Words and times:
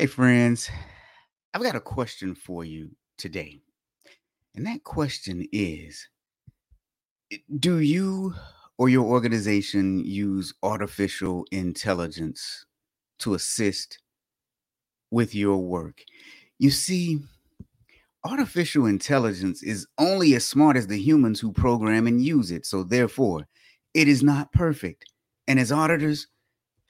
Hey, 0.00 0.06
friends, 0.06 0.70
I've 1.52 1.60
got 1.60 1.74
a 1.74 1.80
question 1.80 2.34
for 2.34 2.64
you 2.64 2.90
today. 3.18 3.60
And 4.54 4.66
that 4.66 4.82
question 4.82 5.46
is 5.52 6.08
eh, 7.30 7.36
Do 7.58 7.80
you 7.80 8.34
or 8.78 8.88
your 8.88 9.04
organization 9.04 10.02
use 10.02 10.54
artificial 10.62 11.44
intelligence 11.52 12.64
to 13.18 13.34
assist 13.34 13.98
with 15.10 15.34
your 15.34 15.58
work? 15.58 16.02
You 16.58 16.70
see, 16.70 17.20
artificial 18.24 18.86
intelligence 18.86 19.62
is 19.62 19.86
only 19.98 20.34
as 20.34 20.46
smart 20.46 20.78
as 20.78 20.86
the 20.86 20.96
humans 20.96 21.40
who 21.40 21.52
program 21.52 22.06
and 22.06 22.24
use 22.24 22.50
it. 22.50 22.64
So, 22.64 22.84
therefore, 22.84 23.46
it 23.92 24.08
is 24.08 24.22
not 24.22 24.50
perfect. 24.52 25.04
And 25.46 25.60
as 25.60 25.70
auditors, 25.70 26.26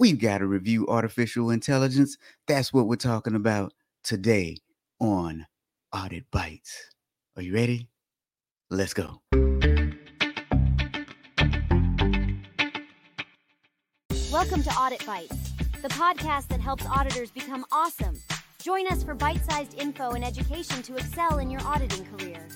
we've 0.00 0.18
got 0.18 0.38
to 0.38 0.46
review 0.46 0.88
artificial 0.88 1.50
intelligence. 1.50 2.16
That's 2.48 2.72
what 2.72 2.88
we're 2.88 2.96
talking 2.96 3.34
about 3.34 3.74
today 4.02 4.56
on 4.98 5.46
Audit 5.94 6.24
Bites. 6.32 6.74
Are 7.36 7.42
you 7.42 7.54
ready? 7.54 7.86
Let's 8.70 8.94
go. 8.94 9.20
Welcome 14.32 14.62
to 14.62 14.70
Audit 14.70 15.04
Bites, 15.04 15.50
the 15.82 15.88
podcast 15.88 16.48
that 16.48 16.60
helps 16.60 16.86
auditors 16.86 17.30
become 17.30 17.66
awesome. 17.70 18.16
Join 18.62 18.86
us 18.86 19.02
for 19.02 19.14
bite 19.14 19.44
sized 19.44 19.78
info 19.78 20.12
and 20.12 20.24
education 20.24 20.82
to 20.82 20.96
excel 20.96 21.38
in 21.38 21.50
your 21.50 21.60
auditing 21.66 22.06
career. 22.06 22.46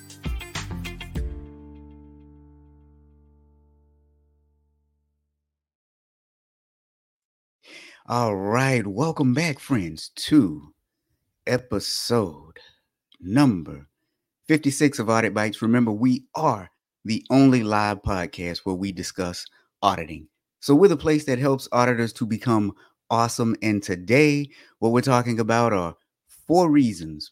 All 8.07 8.35
right. 8.35 8.85
Welcome 8.85 9.33
back, 9.33 9.59
friends, 9.59 10.09
to 10.15 10.75
episode 11.47 12.59
number 13.19 13.87
56 14.47 14.99
of 14.99 15.09
Audit 15.09 15.33
Bites. 15.33 15.63
Remember, 15.63 15.91
we 15.91 16.27
are 16.35 16.69
the 17.03 17.25
only 17.31 17.63
live 17.63 18.03
podcast 18.03 18.59
where 18.59 18.75
we 18.75 18.91
discuss 18.91 19.47
auditing. 19.81 20.27
So, 20.59 20.75
we're 20.75 20.87
the 20.87 20.97
place 20.97 21.25
that 21.25 21.39
helps 21.39 21.67
auditors 21.71 22.13
to 22.13 22.27
become 22.27 22.73
awesome. 23.09 23.55
And 23.63 23.81
today, 23.81 24.49
what 24.77 24.91
we're 24.91 25.01
talking 25.01 25.39
about 25.39 25.73
are 25.73 25.95
four 26.47 26.69
reasons, 26.69 27.31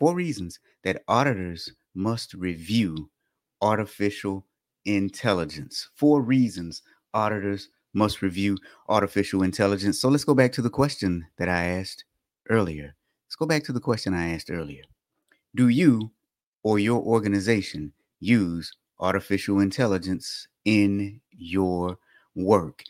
four 0.00 0.16
reasons 0.16 0.58
that 0.82 1.04
auditors 1.06 1.72
must 1.94 2.34
review 2.34 3.08
artificial 3.60 4.46
intelligence. 4.84 5.90
Four 5.94 6.22
reasons 6.22 6.82
auditors 7.14 7.68
must 7.94 8.22
review 8.22 8.56
artificial 8.88 9.42
intelligence. 9.42 10.00
So, 10.00 10.08
let's 10.08 10.24
go 10.24 10.34
back 10.34 10.52
to 10.52 10.62
the 10.62 10.70
question 10.70 11.26
that 11.38 11.48
I 11.48 11.64
asked 11.64 12.04
earlier. 12.48 12.94
Let's 13.26 13.36
go 13.36 13.46
back 13.46 13.64
to 13.64 13.72
the 13.72 13.80
question 13.80 14.14
I 14.14 14.34
asked 14.34 14.50
earlier. 14.50 14.82
Do 15.54 15.68
you 15.68 16.10
or 16.62 16.78
your 16.78 17.00
organization 17.02 17.92
use 18.20 18.72
artificial 19.00 19.60
intelligence 19.60 20.48
in 20.64 21.20
your 21.30 21.98
work? 22.34 22.82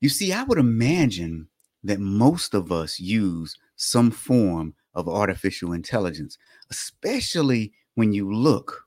You 0.00 0.08
see, 0.08 0.32
I 0.32 0.44
would 0.44 0.58
imagine 0.58 1.48
that 1.84 2.00
most 2.00 2.54
of 2.54 2.70
us 2.70 3.00
use 3.00 3.56
some 3.76 4.10
form 4.10 4.74
of 4.94 5.08
artificial 5.08 5.72
intelligence, 5.72 6.38
especially 6.70 7.72
when 7.94 8.12
you 8.12 8.32
look 8.32 8.86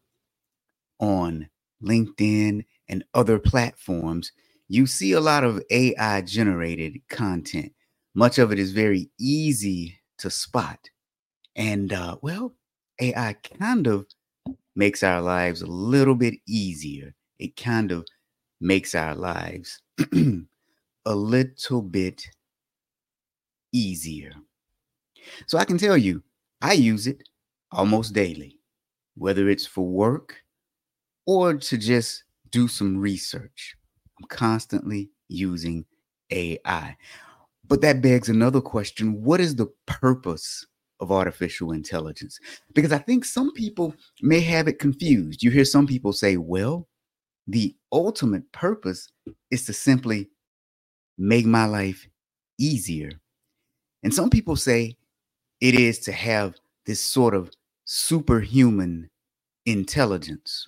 on 1.00 1.50
LinkedIn 1.84 2.66
and 2.88 3.04
other 3.14 3.40
platforms. 3.40 4.32
You 4.72 4.88
see 4.88 5.12
a 5.12 5.20
lot 5.20 5.44
of 5.44 5.62
AI 5.70 6.22
generated 6.22 7.02
content. 7.10 7.74
Much 8.16 8.40
of 8.40 8.54
it 8.54 8.58
is 8.58 8.72
very 8.72 9.10
easy 9.20 10.00
to 10.20 10.30
spot. 10.30 10.90
And 11.56 11.92
uh, 11.94 12.18
well, 12.22 12.56
AI 13.02 13.34
kind 13.34 13.88
of 13.88 14.06
makes 14.76 15.04
our 15.04 15.22
lives 15.22 15.62
a 15.62 15.68
little 15.68 16.16
bit 16.16 16.36
easier. 16.48 17.14
It 17.40 17.58
kind 17.58 17.92
of 17.92 18.06
makes 18.62 18.96
our 18.96 19.16
lives 19.16 19.82
a 20.14 21.16
little 21.16 21.82
bit 21.82 22.26
easier. 23.74 24.32
So 25.48 25.58
I 25.58 25.66
can 25.66 25.78
tell 25.78 25.98
you, 25.98 26.24
I 26.62 26.74
use 26.74 27.08
it 27.08 27.28
almost 27.72 28.14
daily, 28.14 28.60
whether 29.16 29.50
it's 29.50 29.66
for 29.66 29.86
work 29.88 30.38
or 31.26 31.56
to 31.56 31.78
just 31.78 32.24
do 32.52 32.68
some 32.68 32.98
research. 32.98 33.76
I'm 34.22 34.28
constantly 34.28 35.10
using 35.30 35.86
AI. 36.30 36.96
But 37.68 37.82
that 37.82 38.02
begs 38.02 38.30
another 38.30 38.62
question 38.62 39.24
what 39.24 39.40
is 39.40 39.56
the 39.56 39.68
purpose 39.88 40.66
of 41.00 41.12
artificial 41.12 41.72
intelligence? 41.72 42.40
Because 42.76 42.92
I 42.92 43.00
think 43.00 43.26
some 43.26 43.52
people 43.54 43.96
may 44.22 44.40
have 44.42 44.68
it 44.68 44.78
confused. 44.78 45.42
You 45.42 45.50
hear 45.50 45.66
some 45.66 45.88
people 45.88 46.14
say, 46.14 46.38
well, 46.38 46.88
the 47.48 47.76
ultimate 47.92 48.52
purpose 48.52 49.10
is 49.50 49.66
to 49.66 49.74
simply 49.74 50.30
make 51.18 51.46
my 51.46 51.66
life 51.66 52.08
easier. 52.60 53.12
And 54.04 54.14
some 54.14 54.30
people 54.30 54.56
say 54.56 54.96
it 55.60 55.76
is 55.76 56.00
to 56.00 56.12
have 56.12 56.56
this 56.86 57.02
sort 57.02 57.34
of 57.34 57.52
superhuman 57.86 59.10
intelligence. 59.66 60.68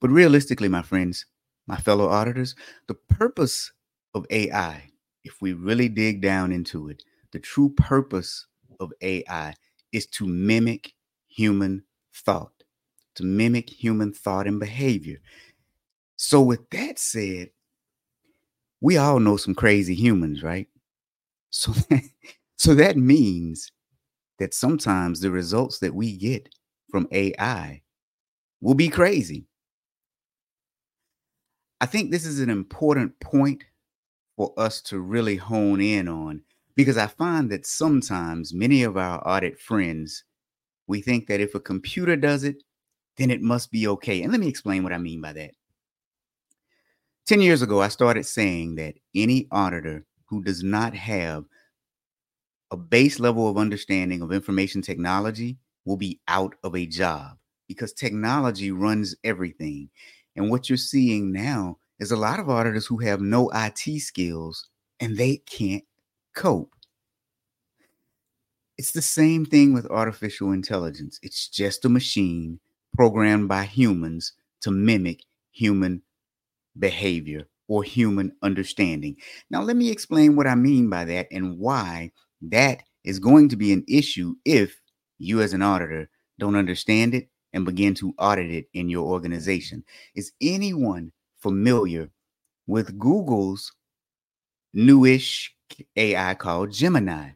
But 0.00 0.10
realistically, 0.10 0.68
my 0.68 0.82
friends, 0.82 1.26
my 1.66 1.76
fellow 1.76 2.08
auditors, 2.08 2.54
the 2.86 2.94
purpose 2.94 3.72
of 4.14 4.26
AI, 4.30 4.90
if 5.24 5.42
we 5.42 5.52
really 5.52 5.88
dig 5.88 6.20
down 6.22 6.52
into 6.52 6.88
it, 6.88 7.02
the 7.32 7.38
true 7.38 7.70
purpose 7.70 8.46
of 8.80 8.92
AI 9.02 9.54
is 9.92 10.06
to 10.06 10.26
mimic 10.26 10.94
human 11.28 11.82
thought, 12.14 12.52
to 13.16 13.24
mimic 13.24 13.68
human 13.70 14.12
thought 14.12 14.46
and 14.46 14.60
behavior. 14.60 15.18
So, 16.16 16.42
with 16.42 16.68
that 16.70 16.98
said, 16.98 17.50
we 18.80 18.96
all 18.96 19.20
know 19.20 19.36
some 19.36 19.54
crazy 19.54 19.94
humans, 19.94 20.42
right? 20.42 20.68
So, 21.50 21.74
so 22.56 22.74
that 22.74 22.96
means 22.96 23.72
that 24.38 24.54
sometimes 24.54 25.20
the 25.20 25.32
results 25.32 25.80
that 25.80 25.94
we 25.94 26.16
get 26.16 26.48
from 26.90 27.08
AI 27.12 27.82
will 28.62 28.74
be 28.76 28.88
crazy. 28.90 29.47
I 31.80 31.86
think 31.86 32.10
this 32.10 32.26
is 32.26 32.40
an 32.40 32.50
important 32.50 33.18
point 33.20 33.64
for 34.36 34.52
us 34.56 34.80
to 34.82 35.00
really 35.00 35.36
hone 35.36 35.80
in 35.80 36.08
on 36.08 36.42
because 36.74 36.96
I 36.96 37.06
find 37.06 37.50
that 37.50 37.66
sometimes 37.66 38.54
many 38.54 38.82
of 38.82 38.96
our 38.96 39.26
audit 39.26 39.58
friends, 39.58 40.24
we 40.86 41.00
think 41.00 41.26
that 41.26 41.40
if 41.40 41.54
a 41.54 41.60
computer 41.60 42.16
does 42.16 42.44
it, 42.44 42.62
then 43.16 43.30
it 43.30 43.42
must 43.42 43.70
be 43.70 43.88
okay. 43.88 44.22
And 44.22 44.32
let 44.32 44.40
me 44.40 44.48
explain 44.48 44.82
what 44.82 44.92
I 44.92 44.98
mean 44.98 45.20
by 45.20 45.32
that. 45.32 45.50
10 47.26 47.40
years 47.40 47.62
ago, 47.62 47.80
I 47.82 47.88
started 47.88 48.24
saying 48.24 48.76
that 48.76 48.94
any 49.14 49.48
auditor 49.50 50.06
who 50.26 50.42
does 50.42 50.62
not 50.62 50.94
have 50.94 51.44
a 52.70 52.76
base 52.76 53.18
level 53.18 53.48
of 53.48 53.58
understanding 53.58 54.22
of 54.22 54.32
information 54.32 54.82
technology 54.82 55.58
will 55.84 55.96
be 55.96 56.20
out 56.28 56.54
of 56.62 56.74
a 56.74 56.86
job 56.86 57.36
because 57.66 57.92
technology 57.92 58.70
runs 58.70 59.14
everything. 59.24 59.90
And 60.38 60.50
what 60.50 60.68
you're 60.68 60.76
seeing 60.76 61.32
now 61.32 61.78
is 61.98 62.12
a 62.12 62.16
lot 62.16 62.38
of 62.38 62.48
auditors 62.48 62.86
who 62.86 62.98
have 62.98 63.20
no 63.20 63.50
IT 63.52 64.00
skills 64.00 64.68
and 65.00 65.16
they 65.16 65.38
can't 65.38 65.82
cope. 66.32 66.72
It's 68.76 68.92
the 68.92 69.02
same 69.02 69.44
thing 69.44 69.74
with 69.74 69.90
artificial 69.90 70.52
intelligence. 70.52 71.18
It's 71.24 71.48
just 71.48 71.84
a 71.84 71.88
machine 71.88 72.60
programmed 72.94 73.48
by 73.48 73.64
humans 73.64 74.32
to 74.60 74.70
mimic 74.70 75.24
human 75.50 76.02
behavior 76.78 77.48
or 77.66 77.82
human 77.82 78.30
understanding. 78.40 79.16
Now, 79.50 79.62
let 79.62 79.74
me 79.74 79.90
explain 79.90 80.36
what 80.36 80.46
I 80.46 80.54
mean 80.54 80.88
by 80.88 81.04
that 81.06 81.26
and 81.32 81.58
why 81.58 82.12
that 82.42 82.84
is 83.02 83.18
going 83.18 83.48
to 83.48 83.56
be 83.56 83.72
an 83.72 83.84
issue 83.88 84.36
if 84.44 84.80
you, 85.18 85.40
as 85.40 85.52
an 85.52 85.62
auditor, 85.62 86.08
don't 86.38 86.54
understand 86.54 87.12
it 87.14 87.28
and 87.52 87.64
begin 87.64 87.94
to 87.94 88.14
audit 88.18 88.50
it 88.50 88.66
in 88.74 88.88
your 88.88 89.06
organization. 89.06 89.84
Is 90.14 90.32
anyone 90.40 91.12
familiar 91.38 92.10
with 92.66 92.98
Google's 92.98 93.72
newish 94.74 95.54
AI 95.96 96.34
called 96.34 96.72
Gemini? 96.72 97.30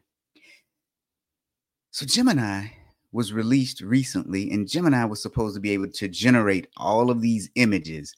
So, 1.91 2.05
Gemini 2.05 2.67
was 3.11 3.33
released 3.33 3.81
recently, 3.81 4.49
and 4.51 4.67
Gemini 4.67 5.05
was 5.05 5.21
supposed 5.21 5.55
to 5.55 5.61
be 5.61 5.71
able 5.71 5.89
to 5.91 6.07
generate 6.07 6.67
all 6.77 7.11
of 7.11 7.21
these 7.21 7.49
images, 7.55 8.13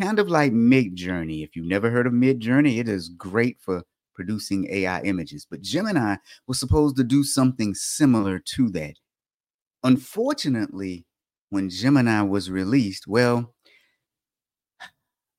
kind 0.00 0.18
of 0.18 0.28
like 0.28 0.52
Midjourney. 0.52 1.44
If 1.44 1.54
you've 1.54 1.66
never 1.66 1.90
heard 1.90 2.08
of 2.08 2.12
Midjourney, 2.12 2.78
it 2.78 2.88
is 2.88 3.08
great 3.10 3.58
for 3.60 3.84
producing 4.14 4.68
AI 4.70 5.00
images. 5.02 5.46
But 5.48 5.62
Gemini 5.62 6.16
was 6.46 6.58
supposed 6.58 6.96
to 6.96 7.04
do 7.04 7.22
something 7.22 7.74
similar 7.74 8.40
to 8.56 8.68
that. 8.70 8.94
Unfortunately, 9.84 11.06
when 11.52 11.68
Gemini 11.68 12.22
was 12.22 12.50
released, 12.50 13.06
well, 13.06 13.52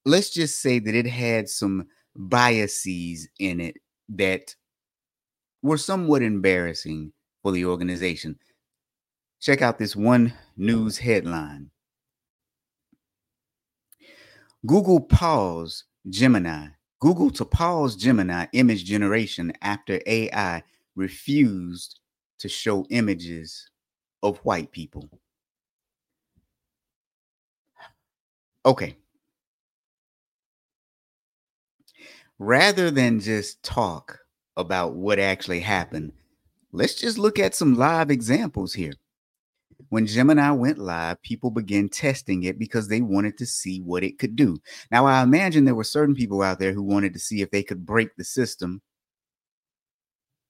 let's 0.05 0.29
just 0.29 0.61
say 0.61 0.77
that 0.77 0.93
it 0.93 1.07
had 1.07 1.49
some 1.49 1.87
biases 2.15 3.27
in 3.39 3.59
it 3.59 3.77
that 4.09 4.53
were 5.63 5.79
somewhat 5.79 6.21
embarrassing 6.21 7.11
for 7.41 7.51
the 7.51 7.65
organization. 7.65 8.37
Check 9.41 9.63
out 9.63 9.79
this 9.79 9.95
one 9.95 10.31
news 10.55 10.99
headline 10.99 11.71
Google 14.67 15.01
paused 15.01 15.85
Gemini. 16.07 16.67
Google 17.01 17.31
to 17.31 17.43
pause 17.43 17.95
Gemini 17.95 18.45
image 18.53 18.85
generation 18.85 19.51
after 19.63 19.99
AI 20.05 20.61
refused 20.95 22.01
to 22.37 22.47
show 22.47 22.85
images 22.91 23.67
of 24.21 24.37
white 24.45 24.71
people. 24.71 25.09
Okay. 28.65 28.97
Rather 32.39 32.89
than 32.91 33.19
just 33.19 33.61
talk 33.63 34.19
about 34.57 34.95
what 34.95 35.19
actually 35.19 35.59
happened, 35.59 36.13
let's 36.71 36.95
just 36.95 37.17
look 37.17 37.39
at 37.39 37.55
some 37.55 37.75
live 37.75 38.09
examples 38.09 38.73
here. 38.73 38.93
When 39.89 40.07
Gemini 40.07 40.49
went 40.51 40.79
live, 40.79 41.21
people 41.21 41.51
began 41.51 41.89
testing 41.89 42.43
it 42.43 42.57
because 42.57 42.87
they 42.87 43.01
wanted 43.01 43.37
to 43.37 43.45
see 43.45 43.81
what 43.81 44.03
it 44.03 44.17
could 44.17 44.35
do. 44.35 44.57
Now, 44.91 45.05
I 45.05 45.21
imagine 45.21 45.65
there 45.65 45.75
were 45.75 45.83
certain 45.83 46.15
people 46.15 46.41
out 46.41 46.57
there 46.57 46.73
who 46.73 46.83
wanted 46.83 47.13
to 47.13 47.19
see 47.19 47.41
if 47.41 47.51
they 47.51 47.63
could 47.63 47.85
break 47.85 48.15
the 48.15 48.23
system. 48.23 48.81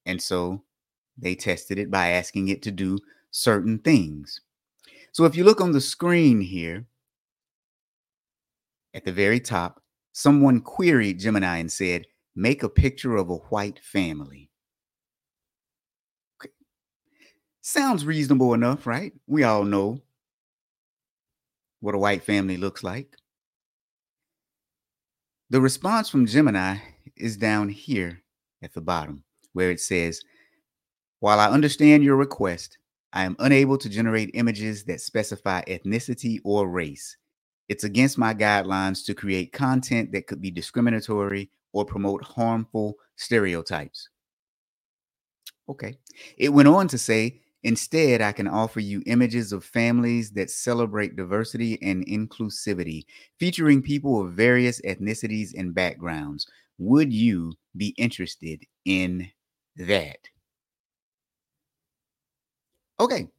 And 0.06 0.22
so 0.22 0.64
they 1.18 1.36
tested 1.36 1.78
it 1.78 1.92
by 1.92 2.10
asking 2.10 2.50
it 2.50 2.62
to 2.64 2.72
do 2.72 3.00
certain 3.32 3.80
things. 3.80 4.40
So 5.12 5.26
if 5.26 5.36
you 5.36 5.44
look 5.44 5.62
on 5.62 5.72
the 5.74 5.82
screen 5.82 6.40
here, 6.40 6.86
at 8.94 9.06
the 9.06 9.12
very 9.12 9.40
top, 9.40 9.82
someone 10.12 10.62
queried 10.62 11.20
Gemini 11.20 11.58
and 11.58 11.72
said, 11.72 12.06
Make 12.36 12.64
a 12.64 12.70
picture 12.70 13.16
of 13.16 13.30
a 13.30 13.36
white 13.36 13.80
family. 13.80 14.50
Sounds 17.62 18.06
reasonable 18.06 18.54
enough, 18.54 18.86
right? 18.86 19.14
We 19.28 19.44
all 19.44 19.64
know 19.64 20.02
what 21.80 21.96
a 21.96 22.00
white 22.00 22.24
family 22.24 22.58
looks 22.58 22.84
like. 22.84 23.16
The 25.50 25.62
response 25.62 26.10
from 26.10 26.26
Gemini 26.26 26.78
is 27.16 27.38
down 27.38 27.70
here 27.70 28.22
at 28.64 28.74
the 28.74 28.82
bottom, 28.82 29.24
where 29.54 29.70
it 29.70 29.80
says, 29.80 30.22
While 31.20 31.40
I 31.40 31.50
understand 31.50 32.04
your 32.04 32.16
request, 32.16 32.80
I 33.14 33.26
am 33.26 33.36
unable 33.40 33.78
to 33.78 33.90
generate 33.90 34.32
images 34.34 34.84
that 34.86 35.02
specify 35.02 35.62
ethnicity 35.66 36.40
or 36.44 36.68
race. 36.68 37.16
It's 37.70 37.84
against 37.84 38.18
my 38.18 38.34
guidelines 38.34 39.06
to 39.06 39.14
create 39.14 39.54
content 39.54 40.12
that 40.12 40.28
could 40.28 40.42
be 40.42 40.52
discriminatory 40.52 41.50
or 41.72 41.86
promote 41.86 42.24
harmful 42.24 42.96
stereotypes. 43.16 44.10
Okay. 45.70 45.98
It 46.38 46.50
went 46.50 46.68
on 46.68 46.88
to 46.90 46.98
say 46.98 47.42
Instead, 47.64 48.22
I 48.22 48.34
can 48.34 48.48
offer 48.48 48.82
you 48.82 49.02
images 49.06 49.54
of 49.54 49.64
families 49.64 50.32
that 50.32 50.52
celebrate 50.52 51.16
diversity 51.16 51.82
and 51.82 52.06
inclusivity, 52.08 53.06
featuring 53.40 53.82
people 53.82 54.22
of 54.22 54.34
various 54.34 54.82
ethnicities 54.82 55.54
and 55.58 55.74
backgrounds. 55.74 56.46
Would 56.78 57.14
you 57.14 57.54
be 57.78 57.96
interested 57.98 58.66
in 58.84 59.30
that? 59.78 60.18
Okay. 63.00 63.30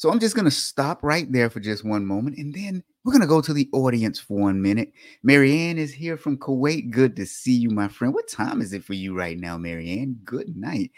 So 0.00 0.10
I'm 0.10 0.18
just 0.18 0.34
going 0.34 0.46
to 0.46 0.50
stop 0.50 1.02
right 1.02 1.30
there 1.30 1.50
for 1.50 1.60
just 1.60 1.84
one 1.84 2.06
moment 2.06 2.38
and 2.38 2.54
then 2.54 2.82
we're 3.04 3.12
going 3.12 3.20
to 3.20 3.26
go 3.26 3.42
to 3.42 3.52
the 3.52 3.68
audience 3.74 4.18
for 4.18 4.38
one 4.38 4.62
minute. 4.62 4.94
Marianne 5.22 5.76
is 5.76 5.92
here 5.92 6.16
from 6.16 6.38
Kuwait. 6.38 6.90
Good 6.90 7.14
to 7.16 7.26
see 7.26 7.52
you, 7.52 7.68
my 7.68 7.86
friend. 7.86 8.14
What 8.14 8.26
time 8.26 8.62
is 8.62 8.72
it 8.72 8.82
for 8.82 8.94
you 8.94 9.14
right 9.14 9.38
now, 9.38 9.58
Marianne? 9.58 10.18
Good 10.24 10.56
night. 10.56 10.90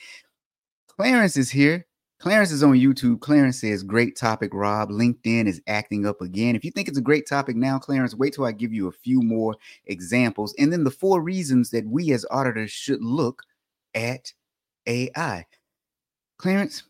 Clarence 0.87 1.37
is 1.37 1.51
here. 1.51 1.85
Clarence 2.21 2.53
is 2.53 2.63
on 2.63 2.75
YouTube. 2.75 3.19
Clarence 3.19 3.61
says, 3.61 3.83
Great 3.83 4.15
topic, 4.15 4.55
Rob. 4.55 4.91
LinkedIn 4.91 5.49
is 5.49 5.61
acting 5.67 6.07
up 6.07 6.21
again. 6.21 6.55
If 6.55 6.65
you 6.65 6.71
think 6.71 6.87
it's 6.87 6.97
a 6.97 7.03
great 7.03 7.27
topic 7.29 7.57
now, 7.57 7.81
Clarence, 7.81 8.15
wait 8.15 8.35
till 8.35 8.45
I 8.45 8.53
give 8.53 8.73
you 8.73 8.87
a 8.87 8.93
few 8.93 9.21
more 9.21 9.57
examples. 9.87 10.55
And 10.61 10.73
then 10.73 10.85
the 10.85 10.93
four 10.93 11.21
reasons 11.21 11.71
that 11.71 11.89
we 11.89 12.13
as 12.13 12.25
auditors 12.31 12.71
should 12.71 13.03
look 13.03 13.43
at 13.97 14.33
AI. 14.87 15.45
Clarence, 16.39 16.85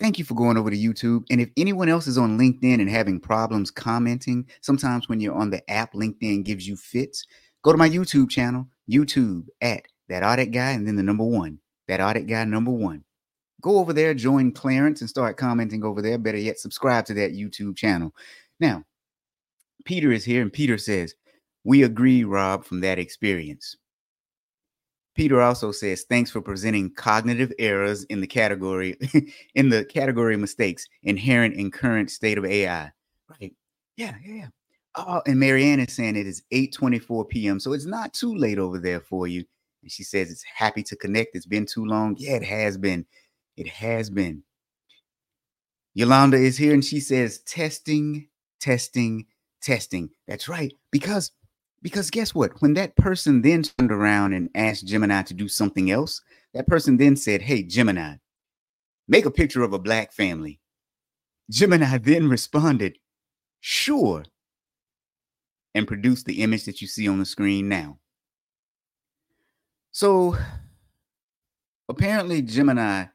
thank 0.00 0.18
you 0.18 0.24
for 0.24 0.34
going 0.34 0.56
over 0.56 0.70
to 0.70 0.76
YouTube. 0.76 1.24
And 1.30 1.40
if 1.40 1.50
anyone 1.56 1.88
else 1.88 2.06
is 2.06 2.18
on 2.18 2.38
LinkedIn 2.38 2.80
and 2.80 2.90
having 2.90 3.20
problems 3.20 3.70
commenting, 3.70 4.48
sometimes 4.62 5.08
when 5.08 5.20
you're 5.20 5.34
on 5.34 5.50
the 5.50 5.68
app, 5.70 5.92
LinkedIn 5.92 6.44
gives 6.44 6.66
you 6.66 6.76
fits. 6.76 7.24
Go 7.62 7.72
to 7.72 7.78
my 7.78 7.88
YouTube 7.88 8.30
channel, 8.30 8.66
YouTube 8.90 9.46
at 9.60 9.82
that 10.08 10.24
audit 10.24 10.50
guy, 10.50 10.70
and 10.70 10.86
then 10.86 10.96
the 10.96 11.02
number 11.02 11.24
one, 11.24 11.58
that 11.88 12.00
audit 12.00 12.26
guy 12.26 12.44
number 12.44 12.70
one 12.70 13.04
go 13.60 13.78
over 13.78 13.92
there, 13.92 14.14
join 14.14 14.52
Clarence, 14.52 15.00
and 15.00 15.10
start 15.10 15.36
commenting 15.36 15.84
over 15.84 16.02
there. 16.02 16.18
Better 16.18 16.38
yet, 16.38 16.58
subscribe 16.58 17.04
to 17.06 17.14
that 17.14 17.32
YouTube 17.32 17.76
channel. 17.76 18.14
Now, 18.58 18.84
Peter 19.84 20.12
is 20.12 20.24
here, 20.24 20.42
and 20.42 20.52
Peter 20.52 20.78
says, 20.78 21.14
We 21.64 21.82
agree, 21.82 22.24
Rob, 22.24 22.64
from 22.64 22.80
that 22.80 22.98
experience. 22.98 23.76
Peter 25.20 25.42
also 25.42 25.70
says, 25.70 26.06
thanks 26.08 26.30
for 26.30 26.40
presenting 26.40 26.90
cognitive 26.94 27.52
errors 27.58 28.04
in 28.04 28.22
the 28.22 28.26
category 28.26 28.96
in 29.54 29.68
the 29.68 29.84
category 29.84 30.34
mistakes 30.34 30.88
inherent 31.02 31.54
in 31.56 31.70
current 31.70 32.10
state 32.10 32.38
of 32.38 32.46
AI. 32.46 32.90
Right. 33.28 33.54
Yeah, 33.98 34.14
yeah, 34.24 34.34
yeah. 34.34 34.46
Oh, 34.94 35.20
and 35.26 35.38
Marianne 35.38 35.80
is 35.80 35.94
saying 35.94 36.16
it 36.16 36.26
is 36.26 36.42
8:24 36.54 37.28
p.m. 37.28 37.60
So 37.60 37.74
it's 37.74 37.84
not 37.84 38.14
too 38.14 38.34
late 38.34 38.58
over 38.58 38.78
there 38.78 38.98
for 38.98 39.26
you. 39.26 39.44
And 39.82 39.92
she 39.92 40.04
says 40.04 40.30
it's 40.30 40.42
happy 40.42 40.82
to 40.84 40.96
connect. 40.96 41.36
It's 41.36 41.44
been 41.44 41.66
too 41.66 41.84
long. 41.84 42.16
Yeah, 42.18 42.36
it 42.36 42.44
has 42.44 42.78
been. 42.78 43.04
It 43.58 43.68
has 43.68 44.08
been. 44.08 44.42
Yolanda 45.92 46.38
is 46.38 46.56
here 46.56 46.72
and 46.72 46.84
she 46.84 46.98
says 46.98 47.40
testing, 47.40 48.28
testing, 48.58 49.26
testing. 49.60 50.08
That's 50.26 50.48
right. 50.48 50.72
Because 50.90 51.32
because 51.82 52.10
guess 52.10 52.34
what? 52.34 52.60
When 52.60 52.74
that 52.74 52.96
person 52.96 53.42
then 53.42 53.62
turned 53.62 53.92
around 53.92 54.32
and 54.34 54.50
asked 54.54 54.86
Gemini 54.86 55.22
to 55.22 55.34
do 55.34 55.48
something 55.48 55.90
else, 55.90 56.20
that 56.54 56.66
person 56.66 56.96
then 56.96 57.16
said, 57.16 57.42
Hey, 57.42 57.62
Gemini, 57.62 58.16
make 59.08 59.24
a 59.24 59.30
picture 59.30 59.62
of 59.62 59.72
a 59.72 59.78
black 59.78 60.12
family. 60.12 60.60
Gemini 61.50 61.98
then 62.02 62.28
responded, 62.28 62.98
Sure, 63.60 64.24
and 65.74 65.86
produced 65.86 66.26
the 66.26 66.42
image 66.42 66.64
that 66.64 66.80
you 66.80 66.88
see 66.88 67.08
on 67.08 67.18
the 67.18 67.24
screen 67.24 67.68
now. 67.68 67.98
So 69.92 70.36
apparently, 71.88 72.42
Gemini 72.42 73.06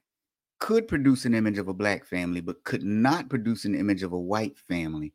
could 0.59 0.87
produce 0.87 1.25
an 1.25 1.33
image 1.33 1.57
of 1.57 1.67
a 1.67 1.73
black 1.73 2.05
family, 2.05 2.41
but 2.41 2.63
could 2.63 2.83
not 2.83 3.29
produce 3.29 3.65
an 3.65 3.75
image 3.75 4.03
of 4.03 4.13
a 4.13 4.19
white 4.19 4.57
family. 4.57 5.13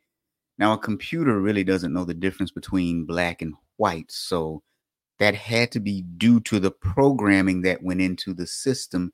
Now, 0.60 0.74
a 0.74 0.78
computer 0.78 1.40
really 1.40 1.64
doesn't 1.64 1.94
know 1.94 2.04
the 2.04 2.12
difference 2.12 2.50
between 2.50 3.06
black 3.06 3.40
and 3.40 3.54
white. 3.78 4.12
So 4.12 4.62
that 5.18 5.34
had 5.34 5.72
to 5.72 5.80
be 5.80 6.02
due 6.02 6.38
to 6.40 6.60
the 6.60 6.70
programming 6.70 7.62
that 7.62 7.82
went 7.82 8.02
into 8.02 8.34
the 8.34 8.46
system 8.46 9.10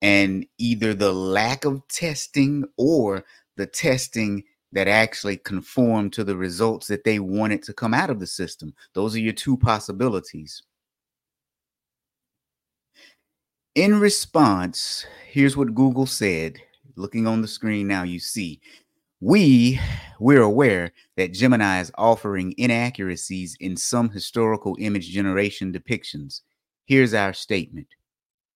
and 0.00 0.46
either 0.58 0.94
the 0.94 1.12
lack 1.12 1.64
of 1.64 1.86
testing 1.88 2.64
or 2.76 3.24
the 3.56 3.66
testing 3.66 4.44
that 4.70 4.86
actually 4.86 5.38
conformed 5.38 6.12
to 6.12 6.22
the 6.22 6.36
results 6.36 6.86
that 6.86 7.02
they 7.02 7.18
wanted 7.18 7.62
to 7.64 7.72
come 7.72 7.92
out 7.92 8.10
of 8.10 8.20
the 8.20 8.26
system. 8.26 8.74
Those 8.94 9.16
are 9.16 9.20
your 9.20 9.32
two 9.32 9.56
possibilities. 9.56 10.62
In 13.74 13.98
response, 13.98 15.04
here's 15.28 15.56
what 15.56 15.74
Google 15.74 16.06
said. 16.06 16.60
Looking 16.96 17.26
on 17.26 17.42
the 17.42 17.48
screen 17.48 17.88
now, 17.88 18.04
you 18.04 18.20
see 18.20 18.60
we 19.24 19.80
we're 20.20 20.42
aware 20.42 20.92
that 21.16 21.32
Gemini 21.32 21.80
is 21.80 21.90
offering 21.96 22.54
inaccuracies 22.58 23.56
in 23.58 23.74
some 23.74 24.10
historical 24.10 24.76
image 24.78 25.08
generation 25.08 25.72
depictions. 25.72 26.42
Here's 26.84 27.14
our 27.14 27.32
statement. 27.32 27.88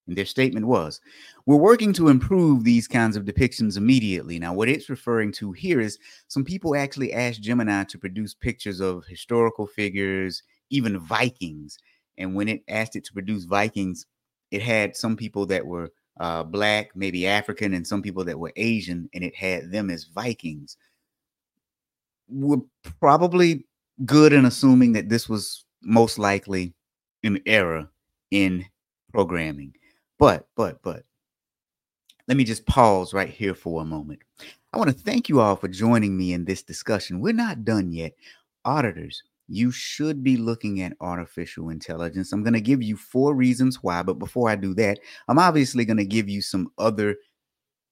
And 0.07 0.15
their 0.15 0.25
statement 0.25 0.67
was, 0.67 1.01
we're 1.47 1.57
working 1.57 1.91
to 1.93 2.09
improve 2.09 2.63
these 2.63 2.87
kinds 2.87 3.17
of 3.17 3.25
depictions 3.25 3.77
immediately. 3.77 4.37
Now, 4.37 4.53
what 4.53 4.69
it's 4.69 4.91
referring 4.91 5.31
to 5.33 5.51
here 5.53 5.79
is 5.79 5.97
some 6.27 6.45
people 6.45 6.75
actually 6.75 7.13
asked 7.13 7.41
Gemini 7.41 7.83
to 7.85 7.97
produce 7.97 8.35
pictures 8.35 8.79
of 8.79 9.05
historical 9.07 9.65
figures, 9.65 10.43
even 10.69 10.99
Vikings. 10.99 11.79
And 12.19 12.35
when 12.35 12.47
it 12.47 12.61
asked 12.67 12.95
it 12.95 13.05
to 13.05 13.13
produce 13.13 13.45
Vikings, 13.45 14.05
it 14.51 14.61
had 14.61 14.95
some 14.95 15.15
people 15.15 15.47
that 15.47 15.65
were 15.65 15.91
uh, 16.19 16.43
black, 16.43 16.95
maybe 16.95 17.27
African, 17.27 17.73
and 17.73 17.85
some 17.87 18.01
people 18.01 18.25
that 18.25 18.39
were 18.39 18.51
Asian, 18.55 19.09
and 19.13 19.23
it 19.23 19.35
had 19.35 19.71
them 19.71 19.89
as 19.89 20.05
Vikings. 20.05 20.77
We're 22.27 22.61
probably 22.99 23.65
good 24.05 24.33
in 24.33 24.45
assuming 24.45 24.93
that 24.93 25.09
this 25.09 25.27
was 25.29 25.65
most 25.81 26.19
likely 26.19 26.73
an 27.23 27.41
error 27.45 27.89
in 28.31 28.65
programming. 29.11 29.73
But, 30.17 30.47
but, 30.55 30.81
but, 30.83 31.03
let 32.27 32.37
me 32.37 32.43
just 32.43 32.65
pause 32.67 33.13
right 33.13 33.29
here 33.29 33.55
for 33.55 33.81
a 33.81 33.85
moment. 33.85 34.19
I 34.71 34.77
want 34.77 34.91
to 34.91 34.95
thank 34.95 35.29
you 35.29 35.39
all 35.39 35.55
for 35.55 35.67
joining 35.67 36.15
me 36.15 36.33
in 36.33 36.45
this 36.45 36.61
discussion. 36.61 37.21
We're 37.21 37.33
not 37.33 37.65
done 37.65 37.91
yet. 37.91 38.13
Auditors, 38.65 39.23
you 39.49 39.71
should 39.71 40.23
be 40.23 40.37
looking 40.37 40.81
at 40.81 40.93
artificial 41.01 41.69
intelligence. 41.69 42.31
I'm 42.31 42.43
going 42.43 42.53
to 42.53 42.61
give 42.61 42.83
you 42.83 42.95
four 42.95 43.33
reasons 43.33 43.81
why, 43.81 44.03
but 44.03 44.19
before 44.19 44.49
I 44.49 44.55
do 44.55 44.73
that, 44.75 44.99
I'm 45.27 45.39
obviously 45.39 45.85
going 45.85 45.97
to 45.97 46.05
give 46.05 46.29
you 46.29 46.41
some 46.41 46.71
other 46.77 47.15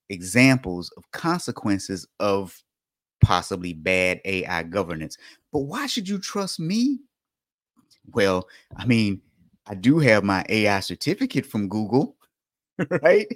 examples 0.10 0.92
of 0.98 1.10
consequences 1.12 2.08
of 2.20 2.62
possibly 3.22 3.74
bad 3.74 4.22
AI 4.26 4.64
governance. 4.64 5.18
But 5.52 5.62
why 5.62 5.88
should 5.88 6.08
you 6.08 6.20
trust 6.20 6.60
me? 6.60 7.00
Well, 8.14 8.48
I 8.78 8.86
mean, 8.86 9.22
I 9.66 9.76
do 9.76 10.00
have 10.00 10.24
my 10.24 10.46
AI 10.48 10.80
certificate 10.80 11.46
from 11.46 11.68
Google, 11.68 12.16
right? 13.02 13.28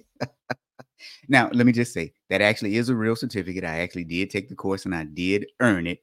now, 1.27 1.49
let 1.53 1.65
me 1.65 1.71
just 1.71 1.93
say 1.93 2.13
that 2.29 2.41
actually 2.41 2.77
is 2.77 2.89
a 2.89 2.95
real 2.95 3.15
certificate. 3.15 3.63
I 3.63 3.79
actually 3.79 4.05
did 4.05 4.29
take 4.29 4.47
the 4.47 4.55
course 4.55 4.85
and 4.85 4.95
I 4.95 5.05
did 5.05 5.47
earn 5.59 5.87
it. 5.87 5.99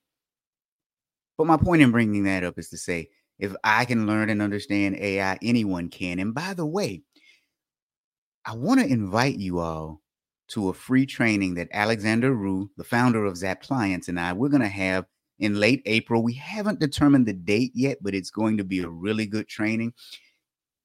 But 1.39 1.47
my 1.47 1.57
point 1.57 1.83
in 1.83 1.93
bringing 1.93 2.25
that 2.25 2.45
up 2.45 2.59
is 2.59 2.69
to 2.71 2.77
say 2.77 3.09
if 3.39 3.55
I 3.63 3.85
can 3.85 4.07
learn 4.07 4.29
and 4.29 4.43
understand 4.43 4.97
AI, 4.97 5.39
anyone 5.41 5.89
can. 5.89 6.19
And 6.19 6.35
by 6.35 6.53
the 6.53 6.67
way, 6.67 7.03
I 8.45 8.55
want 8.55 8.81
to 8.81 8.87
invite 8.87 9.37
you 9.37 9.61
all 9.61 10.03
to 10.49 10.69
a 10.69 10.75
free 10.75 11.07
training 11.07 11.55
that 11.55 11.69
Alexander 11.73 12.35
Rue, 12.35 12.71
the 12.77 12.85
founder 12.85 13.25
of 13.25 13.35
zapliance, 13.35 14.09
and 14.09 14.19
I, 14.19 14.33
we're 14.33 14.49
going 14.49 14.63
to 14.63 14.69
have 14.69 15.07
in 15.39 15.61
late 15.61 15.83
April. 15.87 16.23
We 16.23 16.33
haven't 16.35 16.81
determined 16.81 17.27
the 17.27 17.35
date 17.35 17.73
yet, 17.75 17.99
but 18.03 18.15
it's 18.15 18.31
going 18.31 18.57
to 18.57 18.65
be 18.65 18.81
a 18.81 18.89
really 18.89 19.27
good 19.27 19.47
training. 19.47 19.93